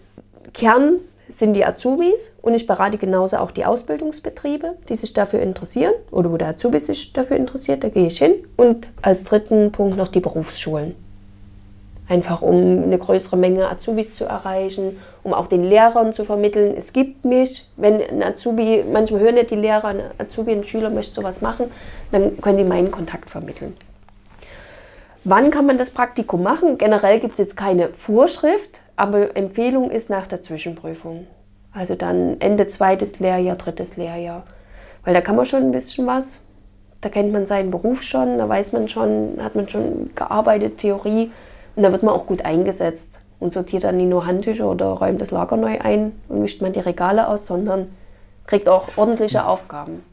Kern 0.54 0.96
sind 1.32 1.54
die 1.54 1.66
Azubis 1.66 2.38
und 2.42 2.54
ich 2.54 2.68
berate 2.68 2.98
genauso 2.98 3.38
auch 3.38 3.52
die 3.52 3.66
Ausbildungsbetriebe, 3.66 4.76
die 4.90 4.96
sich 4.96 5.14
dafür 5.14 5.42
interessieren 5.42 5.94
oder 6.12 6.32
wo 6.32 6.38
der 6.38 6.50
Azubi 6.50 6.80
sich 6.80 7.14
dafür 7.14 7.38
interessiert, 7.38 7.84
da 7.84 7.90
gehe 7.90 8.08
ich 8.08 8.20
hin. 8.20 8.34
Und 8.58 8.88
als 9.02 9.24
dritten 9.24 9.72
Punkt 9.72 9.98
noch 9.98 10.10
die 10.10 10.20
Berufsschulen. 10.20 10.96
Einfach 12.08 12.42
um 12.42 12.84
eine 12.84 12.98
größere 12.98 13.38
Menge 13.38 13.70
Azubis 13.70 14.16
zu 14.16 14.26
erreichen, 14.26 14.98
um 15.24 15.34
auch 15.34 15.48
den 15.48 15.64
Lehrern 15.64 16.12
zu 16.12 16.26
vermitteln, 16.26 16.76
es 16.76 16.92
gibt 16.92 17.24
mich. 17.24 17.66
Wenn 17.78 18.02
ein 18.02 18.22
Azubi, 18.22 18.84
manchmal 18.92 19.22
hören 19.22 19.38
ja 19.38 19.44
die 19.44 19.56
Lehrer, 19.56 19.86
ein 19.86 20.02
Azubi, 20.18 20.52
ein 20.52 20.66
Schüler 20.66 20.90
möchte 20.90 21.14
sowas 21.14 21.42
machen, 21.42 21.72
dann 22.12 22.40
können 22.42 22.58
die 22.58 22.64
meinen 22.66 22.92
Kontakt 22.92 23.30
vermitteln. 23.30 23.78
Wann 25.24 25.52
kann 25.52 25.68
man 25.68 25.78
das 25.78 25.92
Praktikum 25.92 26.42
machen? 26.42 26.78
Generell 26.80 27.20
gibt 27.20 27.34
es 27.34 27.40
jetzt 27.40 27.56
keine 27.56 27.90
Vorschrift, 27.90 28.82
aber 28.96 29.36
Empfehlung 29.36 29.92
ist 29.92 30.10
nach 30.10 30.28
der 30.28 30.44
Zwischenprüfung. 30.44 31.28
Also 31.74 31.96
dann 31.96 32.40
Ende 32.40 32.68
zweites 32.68 33.20
Lehrjahr, 33.20 33.56
drittes 33.56 33.98
Lehrjahr. 33.98 34.44
Weil 35.04 35.14
da 35.14 35.22
kann 35.22 35.36
man 35.36 35.46
schon 35.46 35.64
ein 35.64 35.72
bisschen 35.72 36.06
was. 36.06 36.44
Da 37.00 37.10
kennt 37.10 37.32
man 37.32 37.46
seinen 37.46 37.72
Beruf 37.72 38.04
schon, 38.04 38.38
da 38.38 38.48
weiß 38.48 38.74
man 38.74 38.88
schon, 38.88 39.40
hat 39.42 39.56
man 39.56 39.68
schon 39.68 40.12
gearbeitet, 40.16 40.78
Theorie. 40.78 41.32
Und 41.76 41.84
da 41.84 41.92
wird 41.92 42.04
man 42.04 42.14
auch 42.14 42.28
gut 42.28 42.46
eingesetzt 42.46 43.20
und 43.40 43.54
sortiert 43.54 43.86
dann 43.86 43.98
nicht 43.98 44.10
nur 44.10 44.26
Handtücher 44.26 44.70
oder 44.70 44.88
räumt 44.88 45.20
das 45.20 45.32
Lager 45.32 45.58
neu 45.58 45.80
ein 45.80 46.12
und 46.30 46.42
mischt 46.42 46.62
man 46.62 46.74
die 46.74 46.80
Regale 46.80 47.28
aus, 47.28 47.48
sondern 47.48 47.88
kriegt 48.46 48.70
auch 48.70 48.98
ordentliche 48.98 49.46
Aufgaben. 49.46 50.04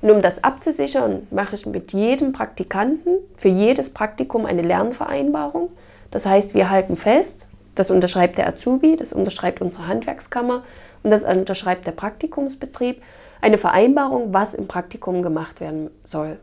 Und 0.00 0.10
um 0.10 0.22
das 0.22 0.44
abzusichern, 0.44 1.26
mache 1.30 1.56
ich 1.56 1.66
mit 1.66 1.92
jedem 1.92 2.32
Praktikanten 2.32 3.16
für 3.36 3.48
jedes 3.48 3.92
Praktikum 3.92 4.46
eine 4.46 4.62
Lernvereinbarung. 4.62 5.70
Das 6.12 6.24
heißt, 6.24 6.54
wir 6.54 6.70
halten 6.70 6.96
fest, 6.96 7.48
das 7.78 7.90
unterschreibt 7.90 8.38
der 8.38 8.48
Azubi, 8.48 8.96
das 8.96 9.12
unterschreibt 9.12 9.60
unsere 9.60 9.86
Handwerkskammer 9.86 10.62
und 11.02 11.10
das 11.10 11.24
unterschreibt 11.24 11.86
der 11.86 11.92
Praktikumsbetrieb, 11.92 13.02
eine 13.40 13.58
Vereinbarung, 13.58 14.34
was 14.34 14.54
im 14.54 14.66
Praktikum 14.66 15.22
gemacht 15.22 15.60
werden 15.60 15.90
soll. 16.04 16.38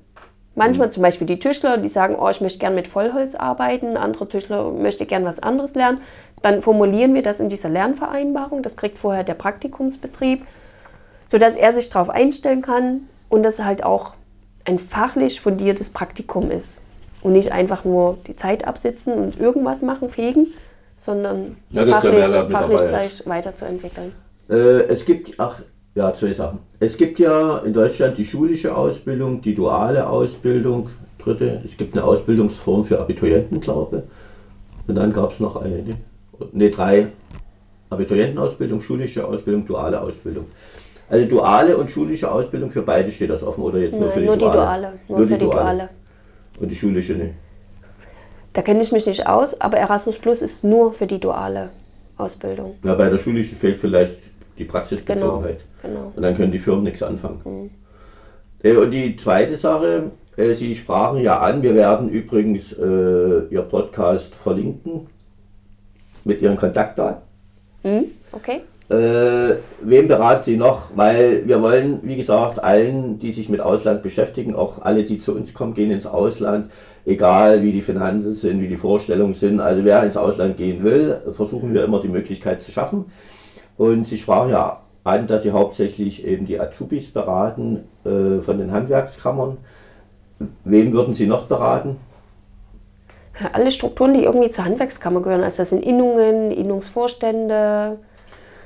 Manchmal 0.58 0.89
zum 0.89 1.04
Beispiel 1.04 1.28
die 1.28 1.39
Tischler, 1.39 1.78
die 1.78 1.89
sagen, 1.89 2.15
oh, 2.17 2.30
ich 2.30 2.39
möchte 2.39 2.60
gern 2.60 2.76
mit 2.76 2.88
Vollholz 2.88 3.36
arbeiten, 3.36 3.98
andere 3.98 4.30
Tischler 4.30 4.71
möchte 4.71 5.06
gern 5.06 5.26
was 5.26 5.43
anderes 5.43 5.76
lernen. 5.76 6.00
Dann 6.41 6.62
formulieren 6.62 7.13
wir 7.13 7.21
das 7.24 7.41
in 7.41 7.50
dieser 7.50 7.67
Lernvereinbarung, 7.67 8.63
das 8.63 8.78
kriegt 8.78 8.98
vorher 8.98 9.26
der 9.26 9.34
Praktikumsbetrieb, 9.34 10.45
sodass 11.28 11.58
er 11.58 11.74
sich 11.74 11.89
darauf 11.89 12.10
einstellen 12.10 12.62
kann 12.62 13.10
und 13.28 13.43
das 13.43 13.60
halt 13.60 13.84
auch 13.84 14.13
ein 14.63 14.80
fachlich 14.80 15.41
fundiertes 15.41 15.89
Praktikum 15.89 16.52
ist. 16.52 16.80
Und 17.21 17.34
nicht 17.34 17.52
einfach 17.52 17.84
nur 17.84 18.19
die 18.28 18.36
Zeit 18.36 18.67
absitzen 18.67 19.15
und 19.15 19.39
irgendwas 19.39 19.82
machen, 19.82 20.10
fegen, 20.10 20.54
sondern 20.98 21.58
Ja, 21.70 21.86
fachlich, 21.86 22.14
mit 22.14 22.26
fachlich 22.26 22.82
dabei 22.82 23.06
ist. 23.06 23.18
sich 23.18 23.28
weiterzuentwickeln. 23.28 24.12
Äh, 24.50 24.84
es 24.88 25.06
gibt, 25.06 25.40
ach, 25.40 25.62
ja, 25.96 26.14
zwei 26.14 26.34
Sachen. 26.34 26.60
Es 26.80 26.98
gibt 26.98 27.20
ja 27.20 27.60
in 27.60 27.74
Deutschland 27.74 28.18
die 28.18 28.26
schulische 28.26 28.76
Ausbildung, 28.76 29.42
die 29.42 29.56
duale 29.56 30.08
Ausbildung, 30.08 30.90
dritte, 31.24 31.62
es 31.64 31.76
gibt 31.78 31.96
eine 31.96 32.04
Ausbildungsform 32.04 32.84
für 32.84 33.00
Abiturienten, 33.00 33.60
glaube 33.62 34.04
ich. 34.04 34.90
Und 34.90 34.96
dann 34.96 35.12
gab 35.12 35.32
es 35.32 35.40
noch 35.40 35.56
eine, 35.56 35.84
ne, 36.52 36.70
drei. 36.70 37.08
Abiturientenausbildung, 37.90 38.82
schulische 38.82 39.26
Ausbildung, 39.26 39.66
duale 39.66 40.02
Ausbildung. 40.02 40.46
Also 41.08 41.28
duale 41.28 41.78
und 41.78 41.90
schulische 41.90 42.32
Ausbildung 42.32 42.72
für 42.72 42.82
beide 42.82 43.12
steht 43.12 43.30
das 43.30 43.44
offen 43.44 43.64
oder 43.64 43.78
jetzt 43.78 43.94
nur 43.94 44.10
für 44.10 44.20
Nein, 44.20 44.22
die 44.22 44.26
nur 44.26 44.36
die 44.36 44.40
duale? 44.40 44.58
Duale. 44.58 44.94
Nur, 45.08 45.20
für 45.20 45.38
die 45.38 45.46
Duale. 45.46 45.90
Und 46.60 46.72
die 46.72 46.76
schulische 46.76 47.14
nicht. 47.14 47.34
Da 48.56 48.62
kenne 48.62 48.82
ich 48.82 48.91
mich 48.94 49.06
nicht 49.06 49.28
aus, 49.28 49.60
aber 49.60 49.78
Erasmus 49.78 50.18
Plus 50.18 50.41
ist 50.41 50.63
nur 50.63 50.94
für 50.94 51.06
die 51.08 51.20
duale 51.20 51.70
Ausbildung. 52.18 52.76
Ja, 52.86 52.96
bei 52.96 53.10
der 53.10 53.18
schulischen 53.18 53.58
fehlt 53.58 53.76
vielleicht 53.78 54.18
die 54.58 54.63
Genau, 54.63 54.72
Praxisbezogenheit. 54.72 55.63
genau. 55.82 56.13
Und 56.15 56.22
dann 56.24 56.36
können 56.36 56.54
die 56.54 56.58
Firmen 56.58 56.84
nichts 56.86 57.04
anfangen. 57.04 57.70
Äh, 58.63 58.74
Und 58.78 58.91
die 58.91 59.15
zweite 59.18 59.58
Sache, 59.58 60.12
Äh, 60.38 60.54
Sie 60.54 60.76
sprachen 60.76 61.22
ja 61.22 61.39
an, 61.39 61.62
wir 61.63 61.76
werden 61.76 62.10
übrigens 62.10 62.74
äh, 62.74 63.48
Ihr 63.50 63.62
Podcast 63.62 64.36
verlinken 64.36 65.08
mit 66.26 66.41
Ihren 66.41 66.58
Kontaktdaten. 66.58 67.22
Hm? 67.84 68.06
Okay. 68.34 68.62
Äh, 68.89 69.56
wem 69.82 70.08
beraten 70.10 70.44
Sie 70.44 70.58
noch? 70.58 70.89
Weil 70.96 71.48
wir 71.48 71.62
wollen, 71.62 72.00
wie 72.04 72.18
gesagt, 72.18 72.62
allen, 72.63 73.18
die 73.20 73.32
sich 73.32 73.48
mit 73.50 73.62
Ausland 73.62 74.04
beschäftigen, 74.04 74.56
auch 74.56 74.82
alle, 74.82 75.04
die 75.04 75.20
zu 75.20 75.34
uns 75.34 75.54
kommen, 75.54 75.74
gehen 75.74 75.89
ins 75.91 76.06
Ausland, 76.06 76.70
egal 77.06 77.62
wie 77.62 77.72
die 77.72 77.82
Finanzen 77.82 78.34
sind, 78.34 78.62
wie 78.62 78.68
die 78.68 78.78
Vorstellungen 78.78 79.34
sind. 79.34 79.60
Also 79.60 79.84
wer 79.84 80.04
ins 80.04 80.18
Ausland 80.18 80.58
gehen 80.58 80.84
will, 80.84 81.22
versuchen 81.32 81.74
wir 81.74 81.84
immer 81.84 82.02
die 82.02 82.08
Möglichkeit 82.08 82.63
zu 82.63 82.72
schaffen. 82.72 83.06
Und 83.78 84.08
Sie 84.08 84.18
sprachen 84.18 84.50
ja 84.50 84.82
an, 85.04 85.28
dass 85.28 85.44
Sie 85.44 85.52
hauptsächlich 85.52 86.26
eben 86.26 86.46
die 86.46 86.60
Azubis 86.60 87.12
beraten 87.12 87.84
äh, 88.04 88.41
von 88.41 88.58
den 88.58 88.72
Handwerkskammern. 88.72 89.58
Wem 90.63 90.94
würden 90.94 91.13
Sie 91.13 91.28
noch 91.28 91.46
beraten? 91.46 91.98
Alle 93.52 93.70
Strukturen, 93.70 94.13
die 94.13 94.24
irgendwie 94.24 94.50
zur 94.50 94.65
Handwerkskammer 94.65 95.22
gehören. 95.22 95.44
Also 95.44 95.58
das 95.58 95.70
sind 95.70 95.84
Innungen, 95.86 96.52
Innungsvorstände. 96.52 97.98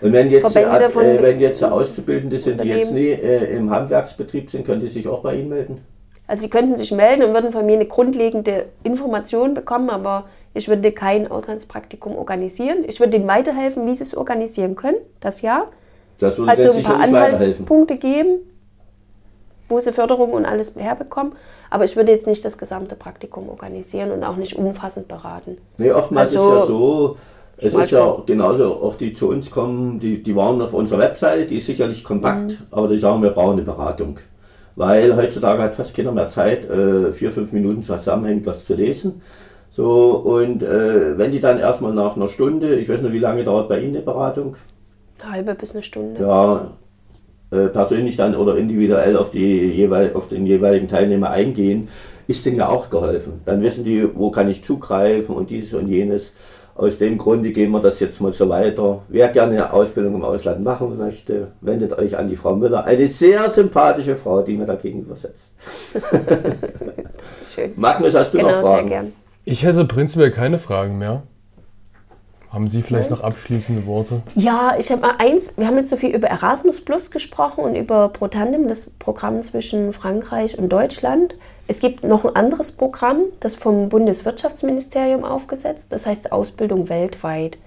Und 0.01 0.13
wenn 0.13 0.29
jetzt, 0.29 0.51
Verbände 0.53 0.85
äh, 0.85 1.21
wenn 1.21 1.39
jetzt 1.39 1.63
Auszubildende 1.63 2.39
sind, 2.39 2.63
die 2.63 2.69
jetzt 2.69 2.93
nie 2.93 3.09
äh, 3.09 3.55
im 3.57 3.69
Handwerksbetrieb 3.69 4.49
sind, 4.49 4.65
können 4.65 4.79
die 4.79 4.87
sich 4.87 5.07
auch 5.07 5.21
bei 5.21 5.35
Ihnen 5.35 5.49
melden? 5.49 5.81
Also 6.29 6.41
sie 6.43 6.49
könnten 6.51 6.77
sich 6.77 6.91
melden 6.91 7.23
und 7.23 7.33
würden 7.33 7.51
von 7.51 7.65
mir 7.65 7.73
eine 7.73 7.87
grundlegende 7.87 8.67
Information 8.83 9.55
bekommen, 9.55 9.89
aber 9.89 10.25
ich 10.53 10.67
würde 10.67 10.91
kein 10.91 11.29
Auslandspraktikum 11.29 12.15
organisieren. 12.15 12.83
Ich 12.87 12.99
würde 12.99 13.17
ihnen 13.17 13.27
weiterhelfen, 13.27 13.87
wie 13.87 13.95
sie 13.95 14.03
es 14.03 14.15
organisieren 14.15 14.75
können, 14.75 14.97
das 15.21 15.41
ja. 15.41 15.65
Das 16.19 16.37
würde 16.37 16.51
Also 16.51 16.71
ein 16.73 16.83
paar. 16.83 16.99
Anhaltspunkte 16.99 17.97
geben, 17.97 18.41
wo 19.69 19.79
sie 19.79 19.91
Förderung 19.91 20.31
und 20.33 20.45
alles 20.45 20.75
herbekommen. 20.75 21.33
Aber 21.71 21.85
ich 21.85 21.95
würde 21.95 22.11
jetzt 22.11 22.27
nicht 22.27 22.45
das 22.45 22.59
gesamte 22.59 22.95
Praktikum 22.95 23.49
organisieren 23.49 24.11
und 24.11 24.23
auch 24.23 24.35
nicht 24.35 24.55
umfassend 24.55 25.07
beraten. 25.07 25.57
Nee, 25.79 25.91
oftmals 25.91 26.37
Also, 26.37 26.53
ist 26.53 26.59
ja 26.59 26.65
so, 26.67 27.17
es 27.57 27.73
ist 27.73 27.91
ja 27.91 28.17
genauso, 28.27 28.65
auch 28.83 28.93
die 28.93 29.13
zu 29.13 29.29
uns 29.29 29.49
kommen, 29.49 29.99
die, 29.99 30.21
die 30.21 30.35
waren 30.35 30.61
auf 30.61 30.75
unserer 30.75 30.99
Webseite, 30.99 31.47
die 31.47 31.57
ist 31.57 31.65
sicherlich 31.65 32.03
kompakt, 32.03 32.51
Mhm. 32.51 32.57
aber 32.69 32.87
die 32.87 32.99
sagen, 32.99 33.23
wir 33.23 33.31
brauchen 33.31 33.53
eine 33.53 33.63
Beratung. 33.63 34.19
Weil 34.79 35.13
heutzutage 35.17 35.61
hat 35.61 35.75
fast 35.75 35.93
keiner 35.93 36.13
mehr 36.13 36.29
Zeit, 36.29 36.63
äh, 36.69 37.11
vier, 37.11 37.31
fünf 37.31 37.51
Minuten 37.51 37.83
zusammenhängend 37.83 38.45
was 38.45 38.63
zu 38.63 38.75
lesen. 38.75 39.21
So, 39.71 40.11
und 40.11 40.63
äh, 40.63 41.17
wenn 41.17 41.31
die 41.31 41.41
dann 41.41 41.59
erstmal 41.59 41.93
nach 41.93 42.15
einer 42.15 42.29
Stunde, 42.29 42.75
ich 42.75 42.87
weiß 42.87 43.01
nicht, 43.01 43.11
wie 43.11 43.19
lange 43.19 43.43
dauert 43.43 43.67
bei 43.67 43.81
Ihnen 43.81 43.97
eine 43.97 44.05
Beratung? 44.05 44.55
Eine 45.21 45.31
halbe 45.33 45.55
bis 45.55 45.73
eine 45.73 45.83
Stunde. 45.83 46.21
ja, 46.21 46.71
äh, 47.51 47.67
persönlich 47.67 48.15
dann 48.15 48.37
oder 48.37 48.55
individuell 48.55 49.17
auf, 49.17 49.31
die 49.31 49.65
jeweil, 49.65 50.13
auf 50.13 50.29
den 50.29 50.47
jeweiligen 50.47 50.87
Teilnehmer 50.87 51.29
eingehen, 51.29 51.89
ist 52.27 52.45
denen 52.45 52.55
ja 52.59 52.69
auch 52.69 52.89
geholfen. 52.89 53.41
Dann 53.43 53.61
wissen 53.61 53.83
die, 53.83 54.07
wo 54.15 54.31
kann 54.31 54.49
ich 54.49 54.63
zugreifen 54.63 55.35
und 55.35 55.49
dieses 55.49 55.73
und 55.73 55.89
jenes. 55.89 56.31
Aus 56.79 56.97
dem 56.97 57.17
Grunde 57.17 57.51
gehen 57.51 57.71
wir 57.71 57.81
das 57.81 57.99
jetzt 57.99 58.21
mal 58.21 58.31
so 58.31 58.47
weiter. 58.47 59.01
Wer 59.09 59.27
gerne 59.27 59.51
eine 59.51 59.73
Ausbildung 59.73 60.15
im 60.15 60.23
Ausland 60.23 60.63
machen 60.63 60.97
möchte, 60.97 61.49
wendet 61.59 61.91
euch 61.97 62.17
an 62.17 62.29
die 62.29 62.37
Frau 62.37 62.55
Müller. 62.55 62.85
Eine 62.85 63.09
sehr 63.09 63.49
sympathische 63.49 64.15
Frau, 64.15 64.41
die 64.43 64.55
mir 64.55 64.63
da 64.65 64.75
gegenüber 64.75 65.17
sitzt. 65.17 65.51
Schön. 67.53 67.73
Magnus, 67.75 68.13
hast 68.15 68.33
du 68.33 68.37
noch 68.37 68.47
Genau, 68.47 68.61
sehr 68.61 68.71
Fragen? 68.71 68.87
gern. 68.87 69.13
Ich 69.43 69.63
hätte 69.65 69.83
prinzipiell 69.83 70.31
keine 70.31 70.57
Fragen 70.57 70.97
mehr. 70.97 71.23
Haben 72.49 72.69
Sie 72.69 72.81
vielleicht 72.81 73.11
noch 73.11 73.21
abschließende 73.21 73.85
Worte? 73.85 74.21
Ja, 74.35 74.75
ich 74.79 74.89
habe 74.89 75.01
mal 75.01 75.15
eins, 75.19 75.57
wir 75.57 75.67
haben 75.67 75.75
jetzt 75.75 75.89
so 75.89 75.97
viel 75.97 76.15
über 76.15 76.29
Erasmus 76.29 76.79
Plus 76.79 77.11
gesprochen 77.11 77.65
und 77.65 77.75
über 77.75 78.07
Protandem, 78.07 78.69
das 78.69 78.89
Programm 78.99 79.43
zwischen 79.43 79.91
Frankreich 79.91 80.57
und 80.57 80.69
Deutschland. 80.69 81.35
Es 81.69 81.81
gibt 81.81 82.03
noch 82.03 82.25
ein 82.25 82.35
anderes 82.35 82.71
Programm, 82.71 83.25
das 83.41 83.53
vom 83.53 83.89
Bundeswirtschaftsministerium 83.89 85.23
aufgesetzt, 85.23 85.89
das 85.91 86.07
heißt 86.07 86.31
Ausbildung 86.31 86.89
weltweit. 86.89 87.59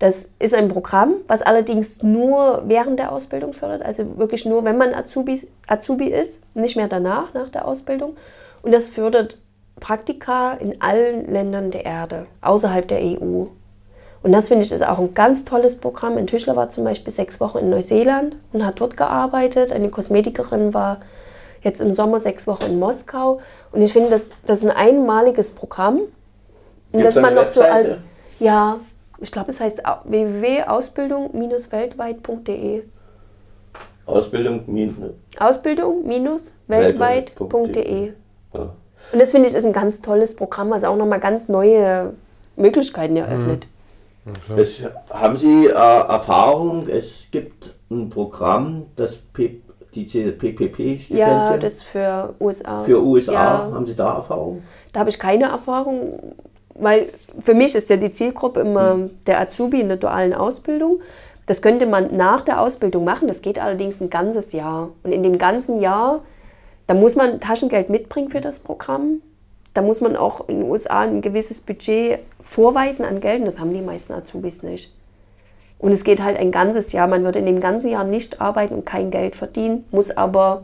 Das 0.00 0.32
ist 0.40 0.54
ein 0.54 0.68
Programm, 0.68 1.14
was 1.28 1.40
allerdings 1.40 2.02
nur 2.02 2.64
während 2.66 2.98
der 2.98 3.12
Ausbildung 3.12 3.52
fördert, 3.52 3.82
also 3.82 4.18
wirklich 4.18 4.44
nur, 4.44 4.64
wenn 4.64 4.76
man 4.76 4.92
Azubi, 4.92 5.40
Azubi 5.68 6.06
ist, 6.06 6.42
nicht 6.54 6.74
mehr 6.74 6.88
danach, 6.88 7.32
nach 7.32 7.48
der 7.48 7.68
Ausbildung. 7.68 8.16
Und 8.60 8.72
das 8.72 8.88
fördert 8.88 9.38
Praktika 9.78 10.54
in 10.54 10.82
allen 10.82 11.32
Ländern 11.32 11.70
der 11.70 11.84
Erde, 11.84 12.26
außerhalb 12.40 12.88
der 12.88 12.98
EU. 12.98 13.44
Und 14.24 14.32
das 14.32 14.48
finde 14.48 14.64
ich 14.64 14.72
ist 14.72 14.84
auch 14.84 14.98
ein 14.98 15.14
ganz 15.14 15.44
tolles 15.44 15.76
Programm. 15.78 16.16
Ein 16.16 16.26
Tischler 16.26 16.56
war 16.56 16.70
zum 16.70 16.82
Beispiel 16.82 17.12
sechs 17.12 17.38
Wochen 17.38 17.58
in 17.58 17.70
Neuseeland 17.70 18.34
und 18.52 18.66
hat 18.66 18.80
dort 18.80 18.96
gearbeitet. 18.96 19.70
Eine 19.70 19.90
Kosmetikerin 19.90 20.74
war 20.74 20.98
jetzt 21.62 21.80
im 21.80 21.94
Sommer 21.94 22.20
sechs 22.20 22.46
Wochen 22.46 22.64
in 22.66 22.78
Moskau. 22.78 23.40
Und 23.72 23.82
ich 23.82 23.92
finde, 23.92 24.10
das, 24.10 24.30
das 24.46 24.58
ist 24.58 24.64
ein 24.64 24.70
einmaliges 24.70 25.50
Programm. 25.52 26.00
Und 26.92 27.04
dass 27.04 27.14
man 27.16 27.34
noch 27.34 27.46
so 27.46 27.60
Webseite? 27.60 27.88
als, 27.88 28.00
ja, 28.38 28.76
ich 29.18 29.32
glaube, 29.32 29.50
es 29.50 29.60
heißt 29.60 29.84
au- 29.86 30.00
www.ausbildung-weltweit.de. 30.04 32.82
Ausbildung, 34.04 34.64
Ausbildung-weltweit.de. 35.38 38.12
ja. 38.54 38.60
Und 39.12 39.20
das 39.20 39.30
finde 39.32 39.48
ich 39.48 39.54
ist 39.54 39.64
ein 39.64 39.72
ganz 39.72 40.00
tolles 40.00 40.36
Programm, 40.36 40.72
also 40.72 40.86
auch 40.88 40.96
nochmal 40.96 41.18
ganz 41.20 41.48
neue 41.48 42.12
Möglichkeiten 42.56 43.16
eröffnet. 43.16 43.66
Es, 44.56 44.80
haben 45.10 45.36
Sie 45.36 45.66
äh, 45.66 45.70
Erfahrung? 45.72 46.86
Es 46.88 47.26
gibt 47.32 47.70
ein 47.90 48.08
Programm, 48.10 48.86
das 48.94 49.16
P, 49.16 49.60
diese 49.94 50.32
PPP-Stipendien 50.32 51.18
Ja, 51.18 51.56
das 51.56 51.82
für 51.82 52.34
USA. 52.40 52.78
für 52.80 53.02
USA. 53.02 53.32
Ja. 53.32 53.70
Haben 53.72 53.86
Sie 53.86 53.94
da 53.94 54.14
Erfahrung? 54.16 54.62
Da 54.92 55.00
habe 55.00 55.10
ich 55.10 55.18
keine 55.18 55.44
Erfahrung, 55.44 56.34
weil 56.74 57.08
für 57.40 57.54
mich 57.54 57.74
ist 57.74 57.90
ja 57.90 57.96
die 57.96 58.10
Zielgruppe 58.10 58.60
immer 58.60 59.08
der 59.26 59.40
Azubi 59.40 59.80
in 59.80 59.88
der 59.88 59.98
dualen 59.98 60.32
Ausbildung. 60.34 61.00
Das 61.46 61.60
könnte 61.60 61.86
man 61.86 62.16
nach 62.16 62.42
der 62.42 62.60
Ausbildung 62.60 63.04
machen, 63.04 63.28
das 63.28 63.42
geht 63.42 63.58
allerdings 63.58 64.00
ein 64.00 64.10
ganzes 64.10 64.52
Jahr. 64.52 64.90
Und 65.02 65.12
in 65.12 65.22
dem 65.22 65.38
ganzen 65.38 65.80
Jahr, 65.80 66.22
da 66.86 66.94
muss 66.94 67.16
man 67.16 67.40
Taschengeld 67.40 67.90
mitbringen 67.90 68.28
für 68.28 68.40
das 68.40 68.60
Programm. 68.60 69.22
Da 69.74 69.82
muss 69.82 70.00
man 70.00 70.16
auch 70.16 70.48
in 70.48 70.60
den 70.60 70.70
USA 70.70 71.00
ein 71.00 71.22
gewisses 71.22 71.60
Budget 71.60 72.20
vorweisen 72.40 73.04
an 73.04 73.20
Geld 73.20 73.40
und 73.40 73.46
das 73.46 73.58
haben 73.58 73.72
die 73.72 73.80
meisten 73.80 74.12
Azubis 74.12 74.62
nicht. 74.62 74.94
Und 75.82 75.92
es 75.92 76.04
geht 76.04 76.22
halt 76.22 76.38
ein 76.38 76.50
ganzes 76.52 76.92
Jahr. 76.92 77.06
Man 77.08 77.24
würde 77.24 77.40
in 77.40 77.46
dem 77.46 77.60
ganzen 77.60 77.90
Jahr 77.90 78.04
nicht 78.04 78.40
arbeiten 78.40 78.74
und 78.76 78.86
kein 78.86 79.10
Geld 79.10 79.36
verdienen, 79.36 79.84
muss 79.90 80.10
aber 80.10 80.62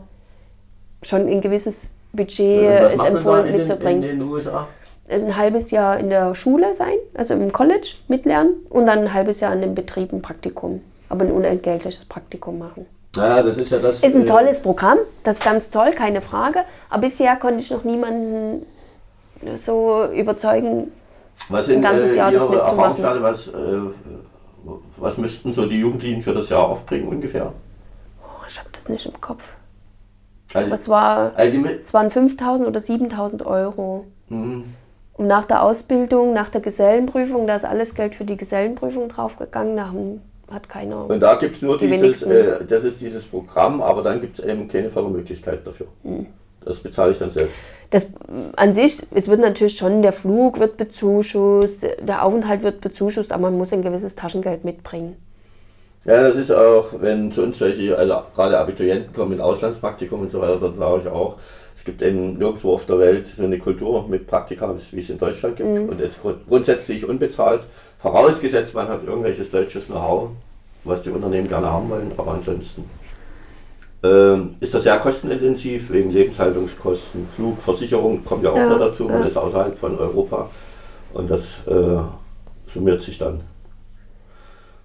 schon 1.03 1.27
ein 1.27 1.41
gewisses 1.41 1.89
Budget 2.11 2.93
ist 2.93 3.05
empfohlen 3.05 3.45
in 3.45 3.51
den, 3.51 3.61
mitzubringen 3.61 4.03
in 4.03 4.19
den 4.19 4.21
USA? 4.27 4.67
also 5.09 5.25
ein 5.25 5.37
halbes 5.37 5.71
Jahr 5.71 5.99
in 5.99 6.09
der 6.09 6.35
Schule 6.35 6.73
sein, 6.73 6.95
also 7.13 7.33
im 7.33 7.51
College 7.51 7.95
mitlernen 8.07 8.65
und 8.69 8.85
dann 8.85 8.99
ein 8.99 9.13
halbes 9.13 9.39
Jahr 9.39 9.53
in 9.53 9.61
dem 9.61 9.75
Betrieb 9.75 10.13
ein 10.13 10.21
Praktikum, 10.21 10.81
aber 11.09 11.25
ein 11.25 11.31
unentgeltliches 11.31 12.05
Praktikum 12.05 12.59
machen. 12.59 12.85
Naja, 13.15 13.41
das 13.41 13.57
ist 13.57 13.71
ja 13.71 13.79
das. 13.79 14.03
Ist 14.03 14.15
ein 14.15 14.21
äh, 14.21 14.25
tolles 14.25 14.61
Programm, 14.61 14.99
das 15.23 15.39
ist 15.39 15.43
ganz 15.43 15.69
toll, 15.71 15.91
keine 15.91 16.21
Frage. 16.21 16.59
Aber 16.89 17.01
bisher 17.01 17.35
konnte 17.37 17.59
ich 17.59 17.71
noch 17.71 17.83
niemanden 17.83 18.65
so 19.57 20.05
überzeugen. 20.13 20.91
Was 21.47 21.65
sind 21.65 21.77
ein 21.77 21.81
ganzes 21.81 22.13
äh, 22.13 22.17
Jahr 22.17 22.31
das 22.31 22.43
Ihre 22.43 22.55
mitzumachen. 22.55 23.03
Was, 23.21 23.47
äh, 23.47 23.51
was 24.97 25.17
müssten 25.17 25.51
so 25.53 25.65
die 25.65 25.79
Jugendlichen 25.79 26.21
für 26.21 26.33
das 26.33 26.49
Jahr 26.49 26.67
aufbringen 26.67 27.07
ungefähr? 27.07 27.53
Oh, 28.21 28.45
ich 28.47 28.59
habe 28.59 28.69
das 28.71 28.89
nicht 28.89 29.05
im 29.05 29.19
Kopf. 29.19 29.43
Also, 30.53 30.65
Aber 30.65 30.75
es, 30.75 30.89
war, 30.89 31.31
also 31.35 31.59
es 31.79 31.93
waren 31.93 32.09
5.000 32.09 32.65
oder 32.65 32.79
7.000 32.79 33.45
Euro. 33.45 34.05
Mhm. 34.29 34.63
Und 35.13 35.27
nach 35.27 35.45
der 35.45 35.63
Ausbildung, 35.63 36.33
nach 36.33 36.49
der 36.49 36.61
Gesellenprüfung, 36.61 37.45
da 37.45 37.55
ist 37.55 37.65
alles 37.65 37.93
Geld 37.93 38.15
für 38.15 38.25
die 38.25 38.37
Gesellenprüfung 38.37 39.09
draufgegangen, 39.09 39.75
da 39.75 39.87
haben, 39.87 40.21
hat 40.49 40.69
keiner. 40.69 41.09
und 41.09 41.19
da 41.19 41.35
gibt 41.35 41.57
es 41.57 41.61
nur 41.61 41.77
Die 41.77 41.87
dieses, 41.87 42.21
äh, 42.23 42.63
das 42.65 42.83
ist 42.85 43.01
dieses 43.01 43.25
Programm, 43.25 43.81
aber 43.81 44.01
dann 44.01 44.21
gibt 44.21 44.39
es 44.39 44.45
eben 44.45 44.67
keine 44.67 44.89
Fördermöglichkeit 44.89 45.67
dafür. 45.67 45.87
Mhm. 46.03 46.27
Das 46.65 46.79
bezahle 46.79 47.11
ich 47.11 47.17
dann 47.17 47.29
selbst. 47.29 47.55
Das 47.91 48.11
an 48.55 48.73
sich, 48.73 49.01
es 49.15 49.27
wird 49.27 49.39
natürlich 49.39 49.75
schon, 49.75 50.01
der 50.01 50.13
Flug 50.13 50.59
wird 50.59 50.77
bezuschusst, 50.77 51.87
der 51.99 52.23
Aufenthalt 52.23 52.61
wird 52.61 52.81
bezuschusst, 52.81 53.31
aber 53.31 53.43
man 53.43 53.57
muss 53.57 53.73
ein 53.73 53.81
gewisses 53.81 54.15
Taschengeld 54.15 54.63
mitbringen. 54.63 55.15
Ja, 56.05 56.21
das 56.21 56.35
ist 56.35 56.51
auch, 56.51 56.87
wenn 56.99 57.31
zu 57.31 57.41
uns 57.43 57.57
solche, 57.57 57.97
also 57.97 58.21
gerade 58.33 58.57
Abiturienten 58.57 59.11
kommen 59.11 59.31
mit 59.31 59.41
Auslandspraktikum 59.41 60.21
und 60.21 60.31
so 60.31 60.39
weiter, 60.39 60.57
dann 60.57 60.75
sage 60.77 61.01
ich 61.03 61.07
auch, 61.09 61.35
es 61.75 61.83
gibt 61.83 62.01
eben 62.01 62.37
nirgendwo 62.37 62.73
auf 62.73 62.85
der 62.85 62.99
Welt 62.99 63.27
so 63.27 63.43
eine 63.43 63.57
Kultur 63.57 64.07
mit 64.07 64.27
Praktika, 64.27 64.73
wie 64.91 64.99
es 64.99 65.09
in 65.09 65.17
Deutschland 65.17 65.55
gibt. 65.55 65.69
Mhm. 65.69 65.89
Und 65.89 65.99
es 65.99 66.11
ist 66.11 66.21
grund- 66.21 66.47
grundsätzlich 66.47 67.07
unbezahlt, 67.07 67.61
vorausgesetzt 67.97 68.75
man 68.75 68.87
hat 68.87 69.03
irgendwelches 69.03 69.49
deutsches 69.49 69.87
Know-how, 69.87 70.29
was 70.83 71.01
die 71.01 71.09
Unternehmen 71.09 71.49
gerne 71.49 71.69
haben 71.69 71.89
wollen, 71.89 72.11
aber 72.17 72.31
ansonsten 72.31 72.85
ähm, 74.03 74.55
ist 74.59 74.73
das 74.73 74.83
sehr 74.83 74.97
kostenintensiv 74.97 75.91
wegen 75.91 76.11
Lebenshaltungskosten, 76.11 77.27
Flug, 77.27 77.61
Versicherung 77.61 78.23
kommt 78.23 78.43
ja 78.43 78.51
auch 78.51 78.57
Ja, 78.57 78.69
noch 78.69 78.79
dazu, 78.79 79.05
man 79.05 79.21
ja. 79.21 79.25
ist 79.27 79.37
außerhalb 79.37 79.77
von 79.77 79.97
Europa 79.97 80.49
und 81.13 81.29
das 81.29 81.41
äh, 81.67 81.99
summiert 82.67 83.01
sich 83.01 83.17
dann. 83.17 83.41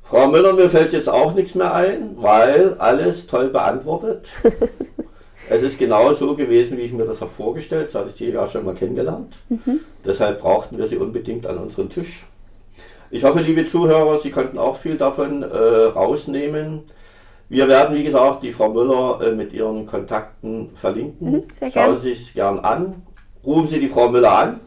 Frau 0.02 0.28
Müller, 0.28 0.52
mir 0.52 0.68
fällt 0.68 0.92
jetzt 0.92 1.08
auch 1.08 1.34
nichts 1.34 1.54
mehr 1.54 1.72
ein, 1.72 2.16
weil 2.18 2.74
alles 2.74 3.26
toll 3.26 3.48
beantwortet. 3.48 4.30
es 5.48 5.62
ist 5.62 5.78
genau 5.78 6.12
so 6.12 6.36
gewesen, 6.36 6.76
wie 6.76 6.82
ich 6.82 6.92
mir 6.92 7.04
das 7.04 7.20
habe 7.20 7.30
vorgestellt. 7.30 7.90
So 7.90 8.00
hatte 8.00 8.10
ich 8.10 8.16
sie 8.16 8.30
ja 8.30 8.46
schon 8.46 8.66
mal 8.66 8.74
kennengelernt. 8.74 9.38
Mhm. 9.48 9.80
Deshalb 10.04 10.40
brauchten 10.40 10.76
wir 10.76 10.86
sie 10.86 10.98
unbedingt 10.98 11.46
an 11.46 11.56
unseren 11.56 11.88
Tisch. 11.88 12.26
Ich 13.10 13.24
hoffe, 13.24 13.40
liebe 13.40 13.64
Zuhörer, 13.64 14.18
Sie 14.18 14.30
konnten 14.30 14.58
auch 14.58 14.76
viel 14.76 14.96
davon 14.96 15.42
äh, 15.42 15.46
rausnehmen. 15.46 16.82
Wir 17.48 17.68
werden, 17.68 17.94
wie 17.96 18.04
gesagt, 18.04 18.42
die 18.42 18.52
Frau 18.52 18.70
Müller 18.70 19.20
äh, 19.22 19.32
mit 19.32 19.52
ihren 19.52 19.86
Kontakten 19.86 20.70
verlinken. 20.74 21.32
Mhm, 21.32 21.70
Schauen 21.72 21.98
Sie 21.98 22.12
es 22.12 22.32
gern 22.32 22.58
an. 22.60 23.02
Rufen 23.44 23.68
Sie 23.68 23.80
die 23.80 23.88
Frau 23.88 24.08
Müller 24.08 24.38
an. 24.38 24.60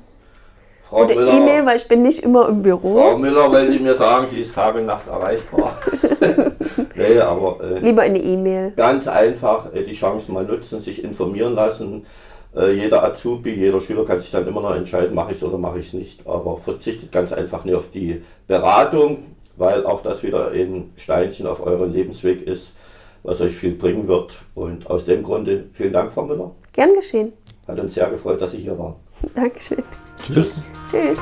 Frau 0.87 1.03
Oder 1.03 1.15
E-Mail, 1.15 1.65
weil 1.65 1.75
ich 1.75 1.87
bin 1.87 2.01
nicht 2.03 2.19
immer 2.19 2.47
im 2.47 2.61
Büro. 2.61 2.95
Frau 2.95 3.17
Müller, 3.17 3.51
wenn 3.51 3.71
Sie 3.71 3.79
mir 3.79 3.93
sagen, 3.93 4.27
sie 4.27 4.39
ist 4.39 4.55
Tag 4.55 4.75
und 4.75 4.85
Nacht 4.85 5.07
erreichbar. 5.07 5.73
nee, 6.95 7.19
aber, 7.19 7.57
äh, 7.61 7.79
Lieber 7.79 8.03
eine 8.03 8.21
E-Mail. 8.21 8.71
Ganz 8.75 9.07
einfach 9.07 9.73
äh, 9.73 9.83
die 9.83 9.93
Chance 9.93 10.31
mal 10.31 10.45
nutzen, 10.45 10.79
sich 10.79 11.03
informieren 11.03 11.55
lassen. 11.55 12.05
Äh, 12.55 12.71
jeder 12.73 13.03
Azubi, 13.03 13.53
jeder 13.53 13.81
Schüler 13.81 14.05
kann 14.05 14.19
sich 14.19 14.31
dann 14.31 14.47
immer 14.47 14.61
noch 14.61 14.75
entscheiden, 14.75 15.13
mache 15.13 15.31
ich 15.31 15.37
es 15.37 15.43
oder 15.43 15.57
mache 15.57 15.79
ich 15.79 15.87
es 15.87 15.93
nicht. 15.93 16.25
Aber 16.25 16.57
verzichtet 16.57 17.11
ganz 17.11 17.33
einfach 17.33 17.65
nicht 17.65 17.75
auf 17.75 17.91
die 17.91 18.21
Beratung, 18.47 19.35
weil 19.57 19.85
auch 19.85 20.01
das 20.01 20.23
wieder 20.23 20.51
ein 20.51 20.91
Steinchen 20.95 21.47
auf 21.47 21.65
euren 21.65 21.91
Lebensweg 21.91 22.41
ist, 22.41 22.71
was 23.23 23.41
euch 23.41 23.55
viel 23.55 23.73
bringen 23.73 24.07
wird. 24.07 24.43
Und 24.55 24.89
aus 24.89 25.05
dem 25.05 25.23
Grunde 25.23 25.65
vielen 25.73 25.93
Dank, 25.93 26.11
Frau 26.11 26.23
Müller. 26.23 26.51
Gern 26.73 26.93
geschehen. 26.93 27.33
Hat 27.67 27.79
uns 27.79 27.93
sehr 27.93 28.09
gefreut, 28.09 28.41
dass 28.41 28.51
Sie 28.51 28.59
hier 28.59 28.77
waren. 28.77 28.95
Dankeschön. 29.35 29.83
Tschüss. 30.23 30.61
Tschüss. 30.89 31.19